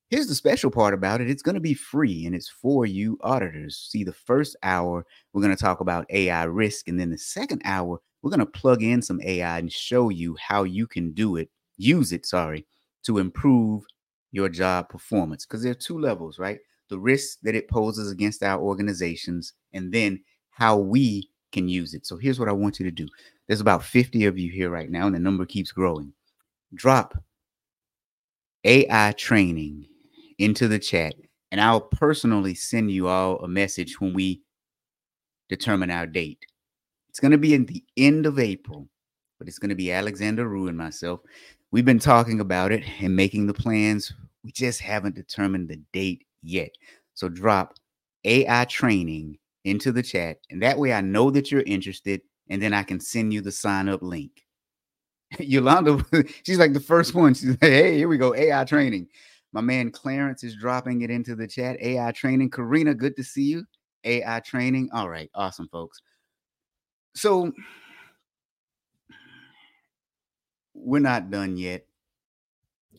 Here's 0.10 0.28
the 0.28 0.36
special 0.36 0.70
part 0.70 0.94
about 0.94 1.22
it 1.22 1.30
it's 1.30 1.42
going 1.42 1.56
to 1.56 1.62
be 1.62 1.74
free 1.74 2.28
and 2.28 2.36
it's 2.36 2.50
for 2.50 2.86
you 2.86 3.18
auditors. 3.22 3.88
See, 3.90 4.04
the 4.04 4.14
first 4.14 4.56
hour, 4.62 5.06
we're 5.32 5.42
going 5.42 5.56
to 5.56 5.62
talk 5.62 5.80
about 5.80 6.06
AI 6.12 6.44
risk. 6.44 6.88
And 6.88 7.00
then 7.00 7.10
the 7.10 7.18
second 7.18 7.64
hour, 7.66 8.00
we're 8.24 8.30
going 8.30 8.40
to 8.40 8.46
plug 8.46 8.82
in 8.82 9.02
some 9.02 9.22
AI 9.22 9.60
and 9.60 9.72
show 9.72 10.10
you 10.10 10.36
how 10.40 10.64
you 10.64 10.88
can 10.88 11.12
do 11.12 11.36
it, 11.36 11.50
use 11.78 12.14
it, 12.14 12.26
sorry, 12.26 12.66
to 13.04 13.20
improve 13.20 13.84
your 14.32 14.48
job 14.48 14.88
performance. 14.90 15.46
Because 15.46 15.62
there 15.62 15.72
are 15.72 15.76
two 15.76 16.00
levels, 16.00 16.40
right? 16.40 16.60
The 16.90 16.98
risk 16.98 17.40
that 17.44 17.54
it 17.54 17.70
poses 17.70 18.10
against 18.10 18.42
our 18.42 18.62
organizations, 18.62 19.54
and 19.74 19.92
then 19.92 20.24
how 20.52 20.78
we 20.78 21.30
can 21.52 21.68
use 21.68 21.94
it. 21.94 22.06
So 22.06 22.18
here's 22.18 22.40
what 22.40 22.50
I 22.50 22.54
want 22.54 22.80
you 22.80 22.86
to 22.86 22.92
do 22.92 23.08
there's 23.48 23.62
about 23.62 23.84
50 23.84 24.26
of 24.26 24.38
you 24.38 24.50
here 24.50 24.70
right 24.70 24.90
now, 24.90 25.06
and 25.06 25.16
the 25.16 25.20
number 25.20 25.46
keeps 25.46 25.72
growing. 25.72 26.14
Drop 26.74 27.14
AI 28.64 29.12
training 29.18 29.86
into 30.40 30.70
the 30.70 30.80
chat, 30.80 31.14
and 31.52 31.60
I'll 31.60 31.82
personally 31.82 32.56
send 32.56 32.90
you 32.90 33.10
all 33.10 33.40
a 33.40 33.50
message 33.50 34.00
when 34.00 34.14
we 34.14 34.42
determine 35.50 35.92
our 35.92 36.08
date. 36.08 36.46
It's 37.14 37.20
going 37.22 37.32
to 37.34 37.38
be 37.38 37.54
in 37.54 37.68
the 37.68 37.84
end 37.96 38.26
of 38.26 38.40
April, 38.40 38.90
but 39.38 39.48
it's 39.48 39.60
going 39.60 39.70
to 39.70 39.76
be 39.76 39.92
Alexander 39.94 40.50
Rue 40.50 40.68
and 40.68 40.76
myself. 40.76 41.20
We've 41.72 41.86
been 41.86 42.00
talking 42.00 42.40
about 42.40 42.72
it 42.72 42.84
and 43.02 43.16
making 43.16 43.46
the 43.46 43.54
plans. 43.54 44.12
We 44.44 44.52
just 44.52 44.82
haven't 44.82 45.14
determined 45.14 45.70
the 45.70 45.80
date 45.94 46.26
yet. 46.42 46.72
So 47.14 47.30
drop 47.30 47.76
AI 48.26 48.66
training 48.66 49.38
into 49.64 49.92
the 49.92 50.02
chat, 50.02 50.40
and 50.50 50.64
that 50.64 50.80
way 50.80 50.92
I 50.92 51.02
know 51.02 51.30
that 51.30 51.52
you're 51.52 51.62
interested 51.68 52.24
and 52.50 52.60
then 52.60 52.74
I 52.74 52.82
can 52.82 53.00
send 53.00 53.32
you 53.32 53.42
the 53.42 53.52
sign 53.52 53.90
up 53.90 54.02
link. 54.02 54.44
Yolanda, 55.40 56.04
she's 56.44 56.60
like 56.60 56.74
the 56.74 56.80
first 56.82 57.16
one. 57.16 57.36
She's 57.36 57.52
like, 57.52 57.60
hey, 57.62 57.98
here 57.98 58.08
we 58.08 58.18
go. 58.18 58.36
AI 58.36 58.64
training. 58.66 59.08
My 59.54 59.62
man 59.62 59.92
Clarence 59.92 60.44
is 60.44 60.56
dropping 60.56 61.02
it 61.04 61.12
into 61.12 61.36
the 61.36 61.48
chat. 61.48 61.78
AI 61.82 62.12
training. 62.14 62.52
Karina, 62.52 62.96
good 62.96 63.16
to 63.18 63.24
see 63.24 63.44
you. 63.44 63.66
AI 64.06 64.42
training. 64.42 64.90
All 64.94 65.10
right. 65.10 65.30
Awesome, 65.36 65.70
folks. 65.70 66.02
So 67.16 67.52
we're 70.74 71.00
not 71.00 71.30
done 71.30 71.58
yet. 71.58 71.86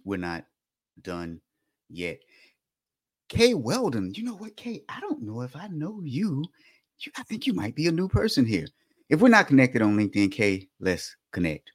We're 0.04 0.16
not 0.16 0.44
done 1.02 1.40
yet. 1.88 2.21
Kay 3.28 3.54
Weldon, 3.54 4.12
you 4.14 4.23
know 4.23 4.35
what, 4.35 4.56
Kay? 4.56 4.83
I 4.88 5.00
don't 5.00 5.23
know 5.23 5.42
if 5.42 5.56
I 5.56 5.68
know 5.68 6.00
you. 6.02 6.44
you. 6.99 7.12
I 7.16 7.23
think 7.25 7.47
you 7.47 7.52
might 7.54 7.75
be 7.75 7.88
a 7.88 7.92
new 7.92 8.09
person 8.09 8.44
here. 8.44 8.66
If 9.09 9.21
we're 9.21 9.28
not 9.28 9.49
connected 9.49 9.83
on 9.83 9.97
LinkedIn, 9.97 10.33
Kay, 10.33 10.68
let's 10.80 11.16
connect. 11.33 11.73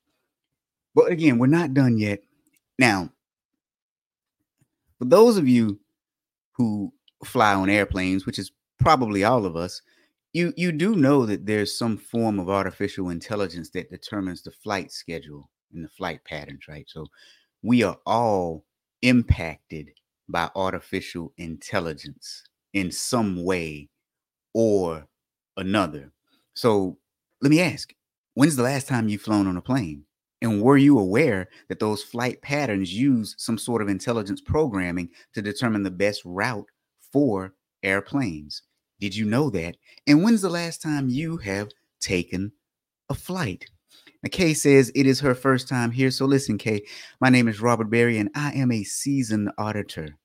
But 0.96 1.12
again, 1.12 1.38
we're 1.38 1.48
not 1.48 1.74
done 1.74 1.98
yet. 1.98 2.22
Now, 2.77 3.10
for 4.98 5.05
those 5.05 5.38
of 5.38 5.48
you 5.48 5.79
who 6.53 6.93
fly 7.25 7.53
on 7.53 7.69
airplanes, 7.69 8.25
which 8.25 8.39
is 8.39 8.51
probably 8.79 9.24
all 9.24 9.46
of 9.46 9.55
us, 9.55 9.81
you 10.33 10.53
you 10.57 10.71
do 10.71 10.95
know 10.95 11.25
that 11.25 11.45
there's 11.45 11.77
some 11.77 11.98
form 11.98 12.39
of 12.39 12.50
artificial 12.50 13.09
intelligence 13.09 13.69
that 13.71 13.89
determines 13.89 14.43
the 14.43 14.51
flight 14.51 14.91
schedule 14.91 15.50
and 15.74 15.83
the 15.83 15.89
flight 15.89 16.24
patterns, 16.25 16.67
right? 16.67 16.86
So 16.88 17.07
we 17.63 17.83
are 17.83 17.98
all 18.05 18.65
impacted 19.01 19.91
by 20.27 20.50
artificial 20.55 21.33
intelligence 21.38 22.43
in 22.74 22.91
some 22.91 23.43
way 23.43 23.89
or 24.53 25.07
another. 25.57 26.12
So 26.53 26.98
let 27.41 27.50
me 27.50 27.62
ask, 27.62 27.93
when's 28.36 28.55
the 28.55 28.63
last 28.63 28.88
time 28.88 29.09
you've 29.09 29.21
flown 29.21 29.48
on 29.48 29.57
a 29.57 29.62
plane? 29.62 30.03
And 30.41 30.62
were 30.62 30.77
you 30.77 31.00
aware 31.00 31.50
that 31.69 31.79
those 31.79 32.03
flight 32.03 32.41
patterns 32.41 32.93
use 32.93 33.36
some 33.38 33.57
sort 33.57 33.81
of 33.81 33.89
intelligence 33.89 34.41
programming 34.41 35.09
to 35.33 35.41
determine 35.41 35.83
the 35.83 35.91
best 35.91 36.21
route 36.25 36.67
for 37.12 37.55
airplanes? 37.83 38.62
Did 39.00 39.15
you 39.15 39.25
know 39.25 39.50
that? 39.51 39.77
And 40.08 40.24
when's 40.24 40.41
the 40.41 40.50
last 40.50 40.82
time 40.82 41.10
you 41.10 41.38
have 41.38 41.70
taken 42.01 42.51
a 43.10 43.15
flight? 43.15 43.65
Now, 44.22 44.29
Kay 44.32 44.53
says 44.53 44.91
it 44.96 45.06
is 45.06 45.22
her 45.22 45.34
first 45.34 45.70
time 45.70 45.91
here. 45.91 46.12
So 46.12 46.25
listen, 46.25 46.58
Kay, 46.58 46.84
my 47.22 47.29
name 47.29 47.48
is 47.48 47.62
Robert 47.62 47.89
Berry, 47.89 48.18
and 48.18 48.29
I 48.36 48.51
am 48.53 48.72
a 48.72 48.84
seasoned 48.84 49.51
auditor. 49.58 50.18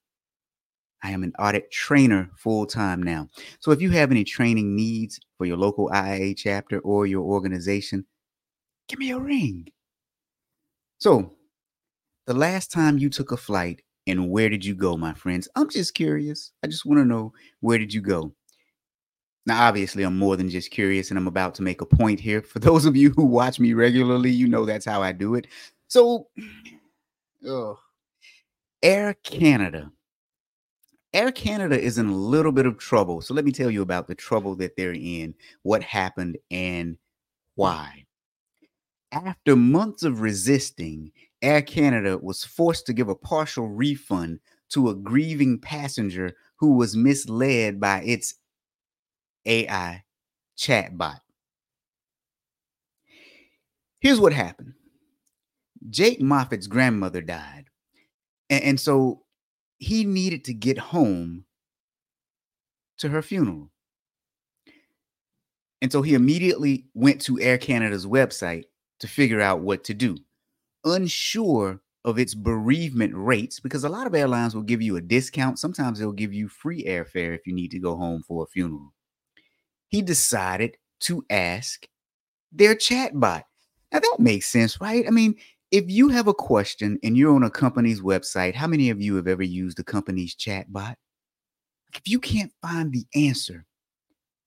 I 1.04 1.10
am 1.10 1.22
an 1.22 1.32
audit 1.38 1.70
trainer 1.70 2.30
full 2.36 2.66
time 2.66 3.02
now. 3.02 3.28
So 3.60 3.70
if 3.70 3.80
you 3.80 3.90
have 3.90 4.10
any 4.10 4.24
training 4.24 4.74
needs 4.74 5.20
for 5.38 5.44
your 5.44 5.58
local 5.58 5.90
IIA 5.90 6.36
chapter 6.36 6.80
or 6.80 7.06
your 7.06 7.22
organization, 7.22 8.06
give 8.88 8.98
me 8.98 9.10
a 9.12 9.18
ring. 9.18 9.68
So, 10.98 11.34
the 12.26 12.34
last 12.34 12.72
time 12.72 12.96
you 12.96 13.10
took 13.10 13.32
a 13.32 13.36
flight 13.36 13.82
and 14.06 14.30
where 14.30 14.48
did 14.48 14.64
you 14.64 14.74
go, 14.74 14.96
my 14.96 15.12
friends? 15.12 15.46
I'm 15.54 15.68
just 15.68 15.94
curious. 15.94 16.52
I 16.62 16.68
just 16.68 16.86
want 16.86 17.00
to 17.00 17.04
know 17.04 17.34
where 17.60 17.78
did 17.78 17.92
you 17.92 18.00
go? 18.00 18.32
Now, 19.46 19.66
obviously, 19.66 20.04
I'm 20.04 20.18
more 20.18 20.36
than 20.36 20.48
just 20.48 20.70
curious, 20.70 21.10
and 21.10 21.18
I'm 21.18 21.26
about 21.26 21.54
to 21.56 21.62
make 21.62 21.80
a 21.80 21.86
point 21.86 22.18
here. 22.18 22.42
For 22.42 22.58
those 22.58 22.86
of 22.86 22.96
you 22.96 23.10
who 23.10 23.24
watch 23.24 23.60
me 23.60 23.74
regularly, 23.74 24.30
you 24.30 24.48
know 24.48 24.64
that's 24.64 24.86
how 24.86 25.02
I 25.02 25.12
do 25.12 25.34
it. 25.34 25.46
So, 25.88 26.28
Air 28.82 29.14
Canada 29.22 29.90
Air 31.14 31.30
Canada 31.30 31.80
is 31.80 31.96
in 31.96 32.06
a 32.06 32.14
little 32.14 32.50
bit 32.50 32.66
of 32.66 32.76
trouble. 32.76 33.20
So 33.20 33.34
let 33.34 33.44
me 33.44 33.52
tell 33.52 33.70
you 33.70 33.82
about 33.82 34.08
the 34.08 34.16
trouble 34.16 34.56
that 34.56 34.76
they're 34.76 34.94
in, 34.94 35.32
what 35.62 35.80
happened, 35.80 36.36
and 36.50 36.98
why. 37.54 38.04
After 39.12 39.54
months 39.54 40.02
of 40.02 40.22
resisting, 40.22 41.12
Air 41.40 41.62
Canada 41.62 42.18
was 42.18 42.42
forced 42.42 42.84
to 42.86 42.92
give 42.92 43.08
a 43.08 43.14
partial 43.14 43.68
refund 43.68 44.40
to 44.70 44.88
a 44.88 44.94
grieving 44.94 45.60
passenger 45.60 46.34
who 46.56 46.72
was 46.72 46.96
misled 46.96 47.78
by 47.78 48.02
its 48.02 48.34
AI 49.46 50.04
chatbot. 50.58 51.20
Here's 54.00 54.20
what 54.20 54.32
happened 54.32 54.74
Jake 55.90 56.20
Moffatt's 56.20 56.66
grandmother 56.66 57.20
died. 57.20 57.66
And, 58.50 58.64
and 58.64 58.80
so 58.80 59.22
he 59.78 60.04
needed 60.04 60.44
to 60.44 60.54
get 60.54 60.78
home 60.78 61.44
to 62.98 63.08
her 63.08 63.22
funeral. 63.22 63.70
And 65.82 65.92
so 65.92 66.00
he 66.00 66.14
immediately 66.14 66.86
went 66.94 67.20
to 67.22 67.38
Air 67.40 67.58
Canada's 67.58 68.06
website 68.06 68.64
to 69.00 69.08
figure 69.08 69.40
out 69.40 69.60
what 69.60 69.84
to 69.84 69.94
do. 69.94 70.16
Unsure 70.84 71.82
of 72.06 72.18
its 72.18 72.34
bereavement 72.34 73.12
rates, 73.14 73.60
because 73.60 73.84
a 73.84 73.88
lot 73.90 74.06
of 74.06 74.14
airlines 74.14 74.54
will 74.54 74.62
give 74.62 74.80
you 74.80 74.96
a 74.96 75.02
discount. 75.02 75.58
Sometimes 75.58 75.98
they'll 75.98 76.12
give 76.12 76.32
you 76.32 76.48
free 76.48 76.84
airfare 76.84 77.34
if 77.34 77.46
you 77.46 77.54
need 77.54 77.70
to 77.72 77.78
go 77.78 77.96
home 77.96 78.22
for 78.22 78.44
a 78.44 78.46
funeral. 78.46 78.93
He 79.94 80.02
decided 80.02 80.76
to 81.02 81.24
ask 81.30 81.86
their 82.50 82.74
chatbot. 82.74 83.44
Now 83.92 84.00
that 84.00 84.16
makes 84.18 84.46
sense, 84.46 84.80
right? 84.80 85.04
I 85.06 85.10
mean, 85.12 85.36
if 85.70 85.84
you 85.88 86.08
have 86.08 86.26
a 86.26 86.34
question 86.34 86.98
and 87.04 87.16
you're 87.16 87.32
on 87.32 87.44
a 87.44 87.50
company's 87.50 88.00
website, 88.00 88.56
how 88.56 88.66
many 88.66 88.90
of 88.90 89.00
you 89.00 89.14
have 89.14 89.28
ever 89.28 89.44
used 89.44 89.76
the 89.76 89.84
company's 89.84 90.34
chatbot? 90.34 90.96
If 91.94 92.08
you 92.08 92.18
can't 92.18 92.50
find 92.60 92.92
the 92.92 93.06
answer 93.14 93.66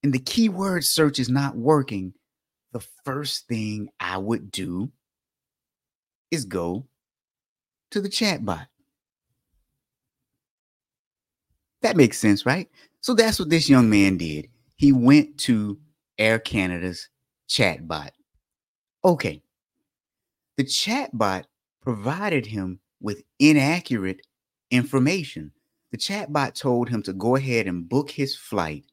and 0.04 0.12
the 0.12 0.20
keyword 0.20 0.84
search 0.84 1.18
is 1.18 1.30
not 1.30 1.56
working, 1.56 2.14
the 2.74 2.86
first 3.06 3.48
thing 3.48 3.88
I 4.02 4.18
would 4.18 4.52
do 4.52 4.92
is 6.30 6.44
go 6.44 6.86
to 7.92 8.02
the 8.02 8.10
chatbot. 8.10 8.68
That 11.84 11.96
makes 11.96 12.18
sense, 12.18 12.46
right? 12.46 12.70
So 13.00 13.14
that's 13.14 13.40
what 13.40 13.50
this 13.50 13.70
young 13.70 13.90
man 13.90 14.18
did. 14.18 14.50
He 14.78 14.92
went 14.92 15.38
to 15.40 15.80
Air 16.18 16.40
Canada's 16.40 17.10
chatbot. 17.50 18.12
Okay, 19.04 19.42
the 20.58 20.64
chatbot 20.64 21.46
provided 21.82 22.46
him 22.46 22.80
with 23.00 23.24
inaccurate 23.40 24.22
information. 24.72 25.52
The 25.92 25.98
chatbot 25.98 26.54
told 26.54 26.90
him 26.90 27.02
to 27.04 27.14
go 27.14 27.36
ahead 27.36 27.68
and 27.68 27.88
book 27.88 28.10
his 28.10 28.36
flight 28.36 28.84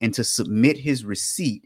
and 0.00 0.12
to 0.14 0.24
submit 0.24 0.76
his 0.76 1.04
receipt 1.04 1.64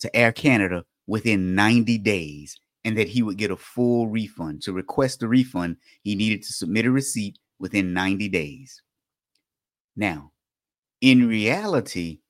to 0.00 0.16
Air 0.16 0.32
Canada 0.32 0.84
within 1.06 1.54
90 1.54 1.98
days 1.98 2.58
and 2.84 2.96
that 2.96 3.08
he 3.08 3.22
would 3.22 3.38
get 3.38 3.50
a 3.50 3.56
full 3.56 4.08
refund. 4.08 4.62
To 4.62 4.72
request 4.72 5.22
a 5.22 5.28
refund, 5.28 5.76
he 6.02 6.14
needed 6.14 6.42
to 6.42 6.52
submit 6.52 6.86
a 6.86 6.90
receipt 6.90 7.38
within 7.58 7.92
90 7.92 8.28
days. 8.28 8.82
Now, 9.96 10.32
in 11.00 11.28
reality, 11.28 12.20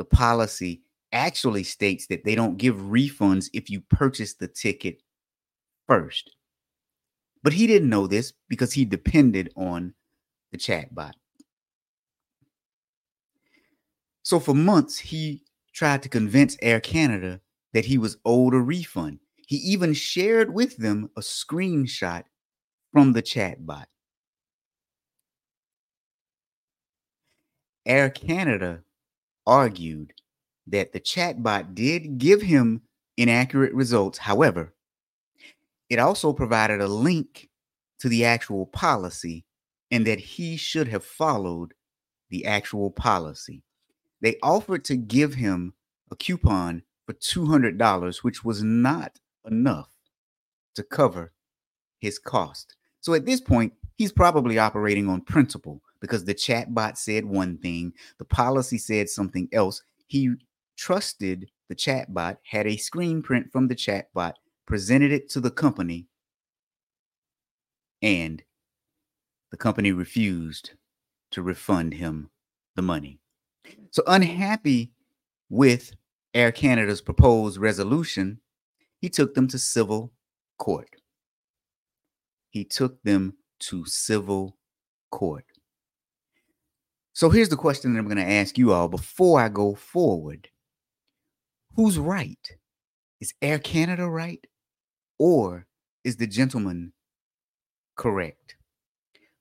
the 0.00 0.04
policy 0.06 0.80
actually 1.12 1.62
states 1.62 2.06
that 2.06 2.24
they 2.24 2.34
don't 2.34 2.56
give 2.56 2.76
refunds 2.76 3.50
if 3.52 3.68
you 3.68 3.82
purchase 3.82 4.32
the 4.32 4.48
ticket 4.48 5.02
first. 5.86 6.34
But 7.42 7.52
he 7.52 7.66
didn't 7.66 7.90
know 7.90 8.06
this 8.06 8.32
because 8.48 8.72
he 8.72 8.86
depended 8.86 9.52
on 9.56 9.92
the 10.52 10.56
chatbot. 10.56 11.12
So 14.22 14.40
for 14.40 14.54
months, 14.54 14.96
he 14.96 15.42
tried 15.74 16.02
to 16.04 16.08
convince 16.08 16.56
Air 16.62 16.80
Canada 16.80 17.42
that 17.74 17.84
he 17.84 17.98
was 17.98 18.16
owed 18.24 18.54
a 18.54 18.58
refund. 18.58 19.18
He 19.46 19.56
even 19.56 19.92
shared 19.92 20.54
with 20.54 20.78
them 20.78 21.10
a 21.14 21.20
screenshot 21.20 22.24
from 22.90 23.12
the 23.12 23.22
chatbot. 23.22 23.84
Air 27.84 28.08
Canada 28.08 28.82
argued 29.50 30.12
that 30.68 30.92
the 30.92 31.00
chatbot 31.00 31.74
did 31.74 32.18
give 32.18 32.40
him 32.40 32.82
inaccurate 33.16 33.74
results. 33.74 34.18
However, 34.18 34.72
it 35.90 35.98
also 35.98 36.32
provided 36.32 36.80
a 36.80 36.86
link 36.86 37.48
to 37.98 38.08
the 38.08 38.24
actual 38.24 38.66
policy 38.66 39.44
and 39.90 40.06
that 40.06 40.20
he 40.20 40.56
should 40.56 40.86
have 40.86 41.04
followed 41.04 41.74
the 42.30 42.46
actual 42.46 42.92
policy. 42.92 43.64
They 44.22 44.36
offered 44.40 44.84
to 44.84 44.96
give 44.96 45.34
him 45.34 45.74
a 46.12 46.16
coupon 46.16 46.84
for 47.04 47.14
$200, 47.14 48.22
which 48.22 48.44
was 48.44 48.62
not 48.62 49.18
enough 49.44 49.90
to 50.76 50.84
cover 50.84 51.32
his 51.98 52.20
cost. 52.20 52.76
So 53.00 53.14
at 53.14 53.26
this 53.26 53.40
point, 53.40 53.72
he's 53.96 54.12
probably 54.12 54.58
operating 54.58 55.08
on 55.08 55.22
principle 55.22 55.82
because 56.00 56.24
the 56.24 56.34
chatbot 56.34 56.96
said 56.96 57.24
one 57.24 57.58
thing, 57.58 57.92
the 58.18 58.24
policy 58.24 58.78
said 58.78 59.08
something 59.08 59.48
else. 59.52 59.82
He 60.06 60.34
trusted 60.76 61.50
the 61.68 61.74
chatbot, 61.74 62.38
had 62.44 62.66
a 62.66 62.76
screen 62.76 63.22
print 63.22 63.52
from 63.52 63.68
the 63.68 63.76
chatbot, 63.76 64.34
presented 64.66 65.12
it 65.12 65.28
to 65.30 65.40
the 65.40 65.50
company, 65.50 66.06
and 68.02 68.42
the 69.50 69.56
company 69.56 69.92
refused 69.92 70.72
to 71.32 71.42
refund 71.42 71.94
him 71.94 72.30
the 72.76 72.82
money. 72.82 73.20
So, 73.90 74.02
unhappy 74.06 74.92
with 75.48 75.92
Air 76.32 76.52
Canada's 76.52 77.00
proposed 77.00 77.58
resolution, 77.58 78.40
he 79.00 79.08
took 79.08 79.34
them 79.34 79.48
to 79.48 79.58
civil 79.58 80.12
court. 80.58 80.96
He 82.50 82.64
took 82.64 83.02
them 83.02 83.34
to 83.60 83.84
civil 83.84 84.56
court. 85.10 85.44
So 87.20 87.28
here's 87.28 87.50
the 87.50 87.56
question 87.56 87.92
that 87.92 87.98
I'm 87.98 88.06
going 88.06 88.16
to 88.16 88.32
ask 88.32 88.56
you 88.56 88.72
all 88.72 88.88
before 88.88 89.42
I 89.42 89.50
go 89.50 89.74
forward 89.74 90.48
Who's 91.76 91.98
right? 91.98 92.50
Is 93.20 93.34
Air 93.42 93.58
Canada 93.58 94.08
right? 94.08 94.42
Or 95.18 95.66
is 96.02 96.16
the 96.16 96.26
gentleman 96.26 96.94
correct? 97.94 98.56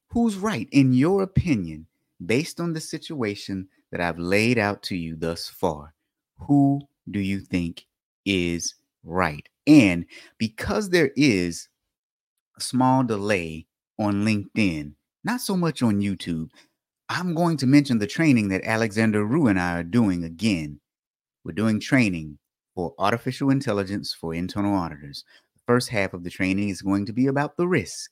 Who's 0.09 0.36
right, 0.36 0.67
in 0.74 0.91
your 0.91 1.24
opinion, 1.24 1.88
based 2.25 2.59
on 2.59 2.74
the 2.74 2.81
situation 2.81 3.69
that 3.93 4.01
I've 4.01 4.19
laid 4.19 4.57
out 4.57 4.83
to 4.83 4.97
you 4.97 5.15
thus 5.15 5.47
far? 5.47 5.93
Who 6.39 6.82
do 7.10 7.21
you 7.21 7.39
think 7.39 7.86
is 8.25 8.75
right? 9.06 9.47
And 9.67 10.06
because 10.38 10.89
there 10.89 11.12
is 11.15 11.69
a 12.58 12.62
small 12.62 13.06
delay 13.06 13.67
on 13.97 14.25
LinkedIn, 14.25 14.95
not 15.23 15.39
so 15.39 15.56
much 15.56 15.82
on 15.82 16.01
YouTube, 16.01 16.49
I'm 17.12 17.34
going 17.34 17.58
to 17.58 17.67
mention 17.67 17.98
the 17.98 18.06
training 18.06 18.50
that 18.50 18.63
Alexander 18.63 19.26
Rue 19.26 19.48
and 19.48 19.60
I 19.60 19.80
are 19.80 19.84
doing 19.84 20.24
again. 20.24 20.80
We're 21.43 21.54
doing 21.54 21.80
training 21.80 22.38
for 22.76 22.93
artificial 23.00 23.50
intelligence 23.50 24.13
for 24.13 24.36
internal 24.36 24.76
auditors. 24.76 25.24
The 25.56 25.62
first 25.65 25.89
half 25.89 26.13
of 26.13 26.24
the 26.24 26.30
training 26.30 26.69
is 26.69 26.84
going 26.84 27.08
to 27.08 27.13
be 27.13 27.26
about 27.26 27.58
the 27.58 27.67
risk. 27.67 28.12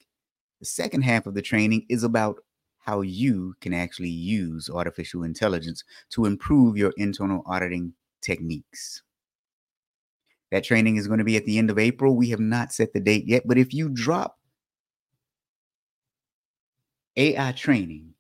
The 0.60 0.66
second 0.66 1.04
half 1.04 1.28
of 1.28 1.36
the 1.36 1.44
training 1.44 1.86
is 1.90 2.04
about 2.04 2.38
how 2.80 3.02
you 3.02 3.54
can 3.62 3.72
actually 3.72 4.10
use 4.10 4.68
artificial 4.68 5.22
intelligence 5.22 5.84
to 6.12 6.26
improve 6.26 6.76
your 6.76 6.94
internal 6.98 7.44
auditing 7.46 7.94
techniques. 8.24 9.04
That 10.50 10.64
training 10.64 10.96
is 10.96 11.06
going 11.08 11.20
to 11.20 11.26
be 11.26 11.38
at 11.38 11.46
the 11.46 11.60
end 11.60 11.70
of 11.70 11.78
April. 11.78 12.16
We 12.16 12.32
have 12.32 12.40
not 12.40 12.74
set 12.74 12.94
the 12.94 13.00
date 13.00 13.28
yet, 13.28 13.44
but 13.46 13.60
if 13.60 13.76
you 13.76 13.90
drop 13.90 14.40
AI 17.16 17.52
training 17.52 18.16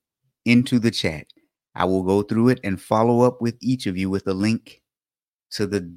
into 0.47 0.79
the 0.79 0.91
chat. 0.91 1.27
I 1.75 1.85
will 1.85 2.03
go 2.03 2.23
through 2.23 2.49
it 2.49 2.59
and 2.63 2.81
follow 2.81 3.21
up 3.21 3.41
with 3.41 3.55
each 3.61 3.85
of 3.85 3.97
you 3.97 4.09
with 4.09 4.27
a 4.27 4.33
link 4.33 4.81
to 5.51 5.67
the 5.67 5.93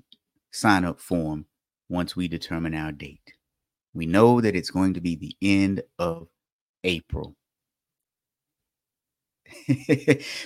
sign 0.51 0.85
up 0.85 1.01
form 1.01 1.47
once 1.89 2.17
we 2.17 2.29
determine 2.29 2.75
our 2.75 2.93
date. 2.93 3.33
We 3.95 4.07
know 4.07 4.41
that 4.41 4.57
it's 4.57 4.71
going 4.71 4.95
to 4.95 5.01
be 5.01 5.17
the 5.17 5.37
end 5.41 5.83
of 5.99 6.29
April. 6.85 7.37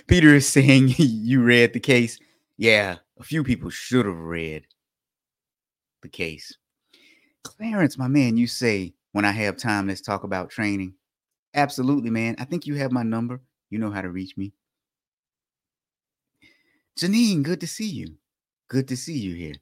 Peter 0.06 0.34
is 0.34 0.48
saying 0.48 0.94
you 0.98 1.42
read 1.42 1.72
the 1.72 1.80
case. 1.80 2.18
Yeah, 2.56 2.96
a 3.18 3.24
few 3.24 3.42
people 3.42 3.70
should 3.70 4.06
have 4.06 4.18
read 4.18 4.66
the 6.02 6.08
case. 6.08 6.56
Clarence, 7.42 7.98
my 7.98 8.08
man, 8.08 8.36
you 8.36 8.46
say 8.46 8.94
when 9.12 9.24
I 9.24 9.32
have 9.32 9.56
time, 9.56 9.88
let's 9.88 10.00
talk 10.00 10.24
about 10.24 10.50
training. 10.50 10.94
Absolutely, 11.54 12.10
man. 12.10 12.36
I 12.38 12.44
think 12.44 12.66
you 12.66 12.74
have 12.76 12.92
my 12.92 13.02
number. 13.02 13.40
You 13.74 13.80
know 13.80 13.90
how 13.90 14.02
to 14.02 14.08
reach 14.08 14.36
me. 14.36 14.52
Janine, 16.96 17.42
good 17.42 17.60
to 17.60 17.66
see 17.66 17.88
you. 17.88 18.18
Good 18.68 18.86
to 18.86 18.96
see 18.96 19.18
you 19.18 19.34
here. 19.34 19.56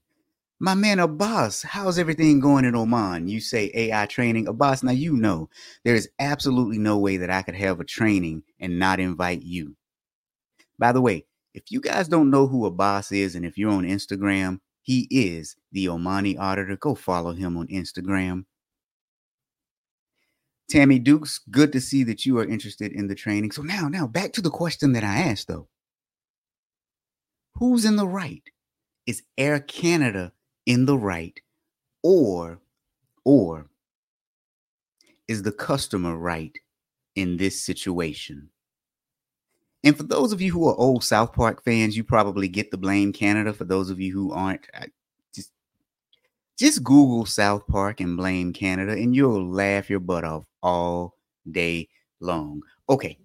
My 0.61 0.75
man 0.75 0.99
Abbas, 0.99 1.63
how's 1.63 1.99
everything 1.99 2.39
going 2.39 2.67
in 2.67 2.75
Oman? 2.77 3.27
You 3.27 3.41
say 3.41 3.71
AI 3.73 4.05
training. 4.05 4.49
Abbas, 4.49 4.83
now 4.83 4.93
you 4.93 5.17
know 5.17 5.49
there 5.83 5.95
is 5.95 6.11
absolutely 6.19 6.77
no 6.77 6.99
way 6.99 7.17
that 7.17 7.31
I 7.31 7.41
could 7.41 7.55
have 7.55 7.81
a 7.81 7.85
training 7.85 8.43
and 8.61 8.79
not 8.79 9.01
invite 9.01 9.45
you. 9.45 9.77
By 10.79 10.93
the 10.93 11.01
way, 11.01 11.25
if 11.55 11.71
you 11.71 11.81
guys 11.81 12.07
don't 12.07 12.29
know 12.29 12.47
who 12.47 12.67
Abbas 12.67 13.13
is, 13.13 13.35
and 13.35 13.47
if 13.47 13.57
you're 13.57 13.71
on 13.71 13.85
Instagram, 13.85 14.61
he 14.83 15.09
is 15.11 15.57
the 15.73 15.87
Omani 15.87 16.39
auditor. 16.39 16.77
Go 16.77 16.95
follow 16.95 17.33
him 17.33 17.57
on 17.57 17.67
Instagram. 17.69 18.45
Tammy 20.71 20.99
Dukes, 20.99 21.41
good 21.51 21.73
to 21.73 21.81
see 21.81 22.03
that 22.05 22.25
you 22.25 22.39
are 22.39 22.45
interested 22.45 22.93
in 22.93 23.09
the 23.09 23.15
training. 23.15 23.51
So 23.51 23.63
now, 23.63 23.89
now 23.89 24.07
back 24.07 24.33
to 24.35 24.41
the 24.41 24.51
question 24.51 24.93
that 24.93 25.05
I 25.05 25.19
asked 25.19 25.49
though. 25.49 25.69
Who's 27.57 27.85
in 27.85 27.97
the 27.97 28.09
right? 28.09 28.43
Is 29.07 29.23
Air 29.37 29.61
Canada 29.61 30.33
in 30.65 30.87
the 30.87 30.97
right 30.97 31.39
or 32.03 32.61
or 33.25 33.67
is 35.29 35.43
the 35.43 35.53
customer 35.53 36.17
right 36.17 36.57
in 37.15 37.37
this 37.37 37.63
situation? 37.63 38.49
And 39.85 39.97
for 39.97 40.05
those 40.05 40.33
of 40.33 40.41
you 40.41 40.53
who 40.53 40.69
are 40.69 40.77
old 40.77 41.03
South 41.03 41.33
Park 41.33 41.65
fans, 41.65 41.97
you 41.97 42.05
probably 42.05 42.49
get 42.49 42.71
the 42.71 42.79
blame 42.79 43.13
Canada. 43.13 43.53
For 43.53 43.65
those 43.65 43.91
of 43.91 44.01
you 44.01 44.13
who 44.13 44.33
aren't, 44.33 44.67
just 46.63 46.85
Google 46.85 47.27
South 47.27 47.67
Park 47.67 47.99
and 47.99 48.17
blame 48.17 48.53
Canada, 48.53 48.93
and 48.93 49.17
you'll 49.17 49.51
laugh 49.51 49.91
your 49.91 49.99
butt 49.99 50.23
off 50.23 50.45
all 50.63 51.17
day 51.51 51.89
long. 52.21 52.63
Okay. 52.89 53.19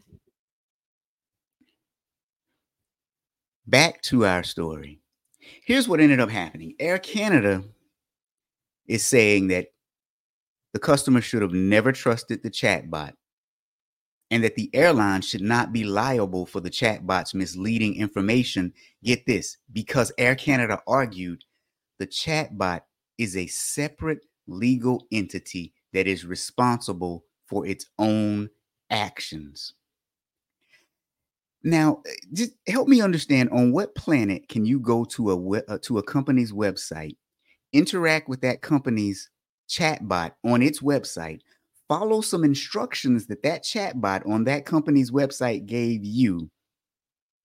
Back 3.67 4.01
to 4.03 4.25
our 4.25 4.41
story. 4.41 5.01
Here's 5.63 5.87
what 5.87 5.99
ended 5.99 6.19
up 6.19 6.31
happening 6.31 6.73
Air 6.79 6.97
Canada 6.97 7.63
is 8.87 9.05
saying 9.05 9.49
that 9.49 9.67
the 10.73 10.79
customer 10.79 11.21
should 11.21 11.43
have 11.43 11.53
never 11.53 11.91
trusted 11.91 12.41
the 12.41 12.49
chatbot 12.49 13.13
and 14.31 14.43
that 14.43 14.55
the 14.55 14.71
airline 14.73 15.21
should 15.21 15.43
not 15.43 15.71
be 15.71 15.83
liable 15.83 16.47
for 16.47 16.59
the 16.59 16.71
chatbot's 16.71 17.35
misleading 17.35 17.97
information. 17.97 18.73
Get 19.03 19.27
this 19.27 19.57
because 19.71 20.11
Air 20.17 20.33
Canada 20.33 20.81
argued 20.87 21.43
the 21.99 22.07
chatbot 22.07 22.81
is 23.17 23.35
a 23.35 23.47
separate 23.47 24.25
legal 24.47 25.07
entity 25.11 25.73
that 25.93 26.07
is 26.07 26.25
responsible 26.25 27.23
for 27.47 27.65
its 27.65 27.85
own 27.97 28.49
actions. 28.89 29.73
Now, 31.63 32.01
eh, 32.05 32.13
just 32.33 32.51
help 32.67 32.87
me 32.87 33.01
understand 33.01 33.49
on 33.49 33.71
what 33.71 33.95
planet 33.95 34.47
can 34.47 34.65
you 34.65 34.79
go 34.79 35.03
to 35.05 35.31
a 35.31 35.61
uh, 35.67 35.77
to 35.83 35.97
a 35.97 36.03
company's 36.03 36.51
website, 36.51 37.17
interact 37.73 38.29
with 38.29 38.41
that 38.41 38.61
company's 38.61 39.29
chatbot 39.69 40.31
on 40.45 40.61
its 40.61 40.81
website, 40.81 41.41
follow 41.87 42.21
some 42.21 42.43
instructions 42.43 43.25
that 43.27 43.43
that 43.43 43.63
chatbot 43.63 44.27
on 44.29 44.43
that 44.45 44.65
company's 44.65 45.11
website 45.11 45.65
gave 45.65 46.05
you, 46.05 46.49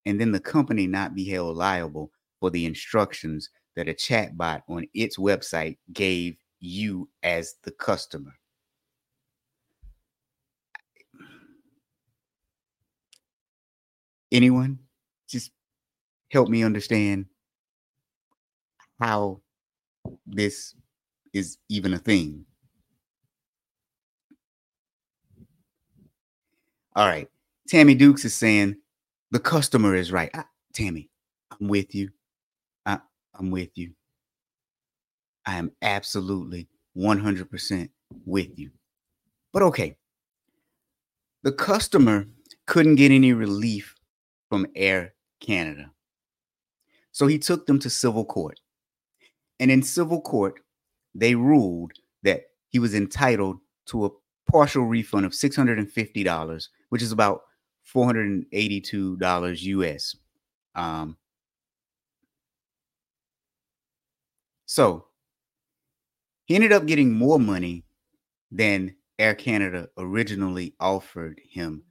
and 0.04 0.20
then 0.20 0.30
the 0.30 0.40
company 0.40 0.86
not 0.86 1.14
be 1.14 1.24
held 1.24 1.56
liable 1.56 2.10
for 2.38 2.50
the 2.50 2.66
instructions 2.66 3.48
that 3.76 3.88
a 3.88 3.94
chatbot 3.94 4.62
on 4.68 4.86
its 4.94 5.18
website 5.18 5.78
gave 5.92 6.36
you 6.60 7.08
as 7.22 7.54
the 7.64 7.70
customer. 7.70 8.34
Anyone? 14.30 14.78
Just 15.28 15.50
help 16.30 16.48
me 16.48 16.62
understand 16.62 17.26
how 19.00 19.40
this 20.26 20.74
is 21.32 21.58
even 21.68 21.94
a 21.94 21.98
thing. 21.98 22.44
All 26.94 27.06
right. 27.06 27.28
Tammy 27.68 27.94
Dukes 27.94 28.24
is 28.24 28.34
saying 28.34 28.76
the 29.30 29.40
customer 29.40 29.94
is 29.94 30.12
right. 30.12 30.30
I, 30.34 30.44
Tammy, 30.74 31.10
I'm 31.50 31.68
with 31.68 31.94
you. 31.94 32.10
I'm 33.42 33.50
with 33.50 33.70
you. 33.74 33.92
I 35.44 35.56
am 35.56 35.72
absolutely 35.82 36.68
100% 36.96 37.88
with 38.24 38.56
you. 38.56 38.70
But 39.52 39.64
okay. 39.64 39.96
The 41.42 41.50
customer 41.50 42.26
couldn't 42.68 42.94
get 42.94 43.10
any 43.10 43.32
relief 43.32 43.96
from 44.48 44.68
Air 44.76 45.14
Canada. 45.40 45.90
So 47.10 47.26
he 47.26 47.40
took 47.40 47.66
them 47.66 47.80
to 47.80 47.90
civil 47.90 48.24
court. 48.24 48.60
And 49.58 49.72
in 49.72 49.82
civil 49.82 50.20
court, 50.20 50.60
they 51.12 51.34
ruled 51.34 51.92
that 52.22 52.42
he 52.68 52.78
was 52.78 52.94
entitled 52.94 53.58
to 53.86 54.04
a 54.06 54.10
partial 54.48 54.84
refund 54.84 55.26
of 55.26 55.32
$650, 55.32 56.68
which 56.90 57.02
is 57.02 57.10
about 57.10 57.40
$482 57.92 59.62
US. 59.62 60.16
Um, 60.76 61.16
so 64.66 65.06
he 66.44 66.54
ended 66.54 66.72
up 66.72 66.86
getting 66.86 67.12
more 67.12 67.38
money 67.38 67.84
than 68.50 68.94
Air 69.18 69.34
Canada 69.34 69.88
originally 69.96 70.74
offered 70.80 71.40
him. 71.48 71.84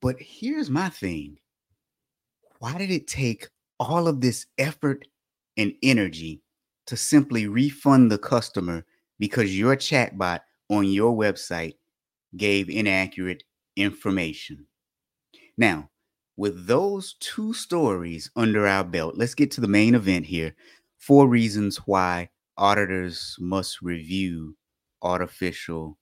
But 0.00 0.16
here's 0.18 0.70
my 0.70 0.88
thing 0.88 1.38
why 2.58 2.76
did 2.76 2.90
it 2.90 3.06
take 3.06 3.48
all 3.78 4.06
of 4.06 4.20
this 4.20 4.46
effort 4.58 5.06
and 5.56 5.72
energy 5.82 6.42
to 6.86 6.96
simply 6.96 7.46
refund 7.46 8.10
the 8.10 8.18
customer 8.18 8.84
because 9.18 9.58
your 9.58 9.76
chatbot 9.76 10.40
on 10.68 10.84
your 10.84 11.16
website 11.16 11.74
gave 12.36 12.68
inaccurate 12.68 13.42
information. 13.76 14.66
Now, 15.56 15.90
with 16.36 16.66
those 16.66 17.14
two 17.20 17.52
stories 17.52 18.30
under 18.36 18.66
our 18.66 18.84
belt, 18.84 19.16
let's 19.16 19.34
get 19.34 19.50
to 19.52 19.60
the 19.60 19.68
main 19.68 19.94
event 19.94 20.26
here. 20.26 20.54
Four 21.00 21.28
reasons 21.28 21.78
why 21.86 22.28
auditors 22.58 23.34
must 23.40 23.80
review 23.80 24.54
artificial 25.00 25.98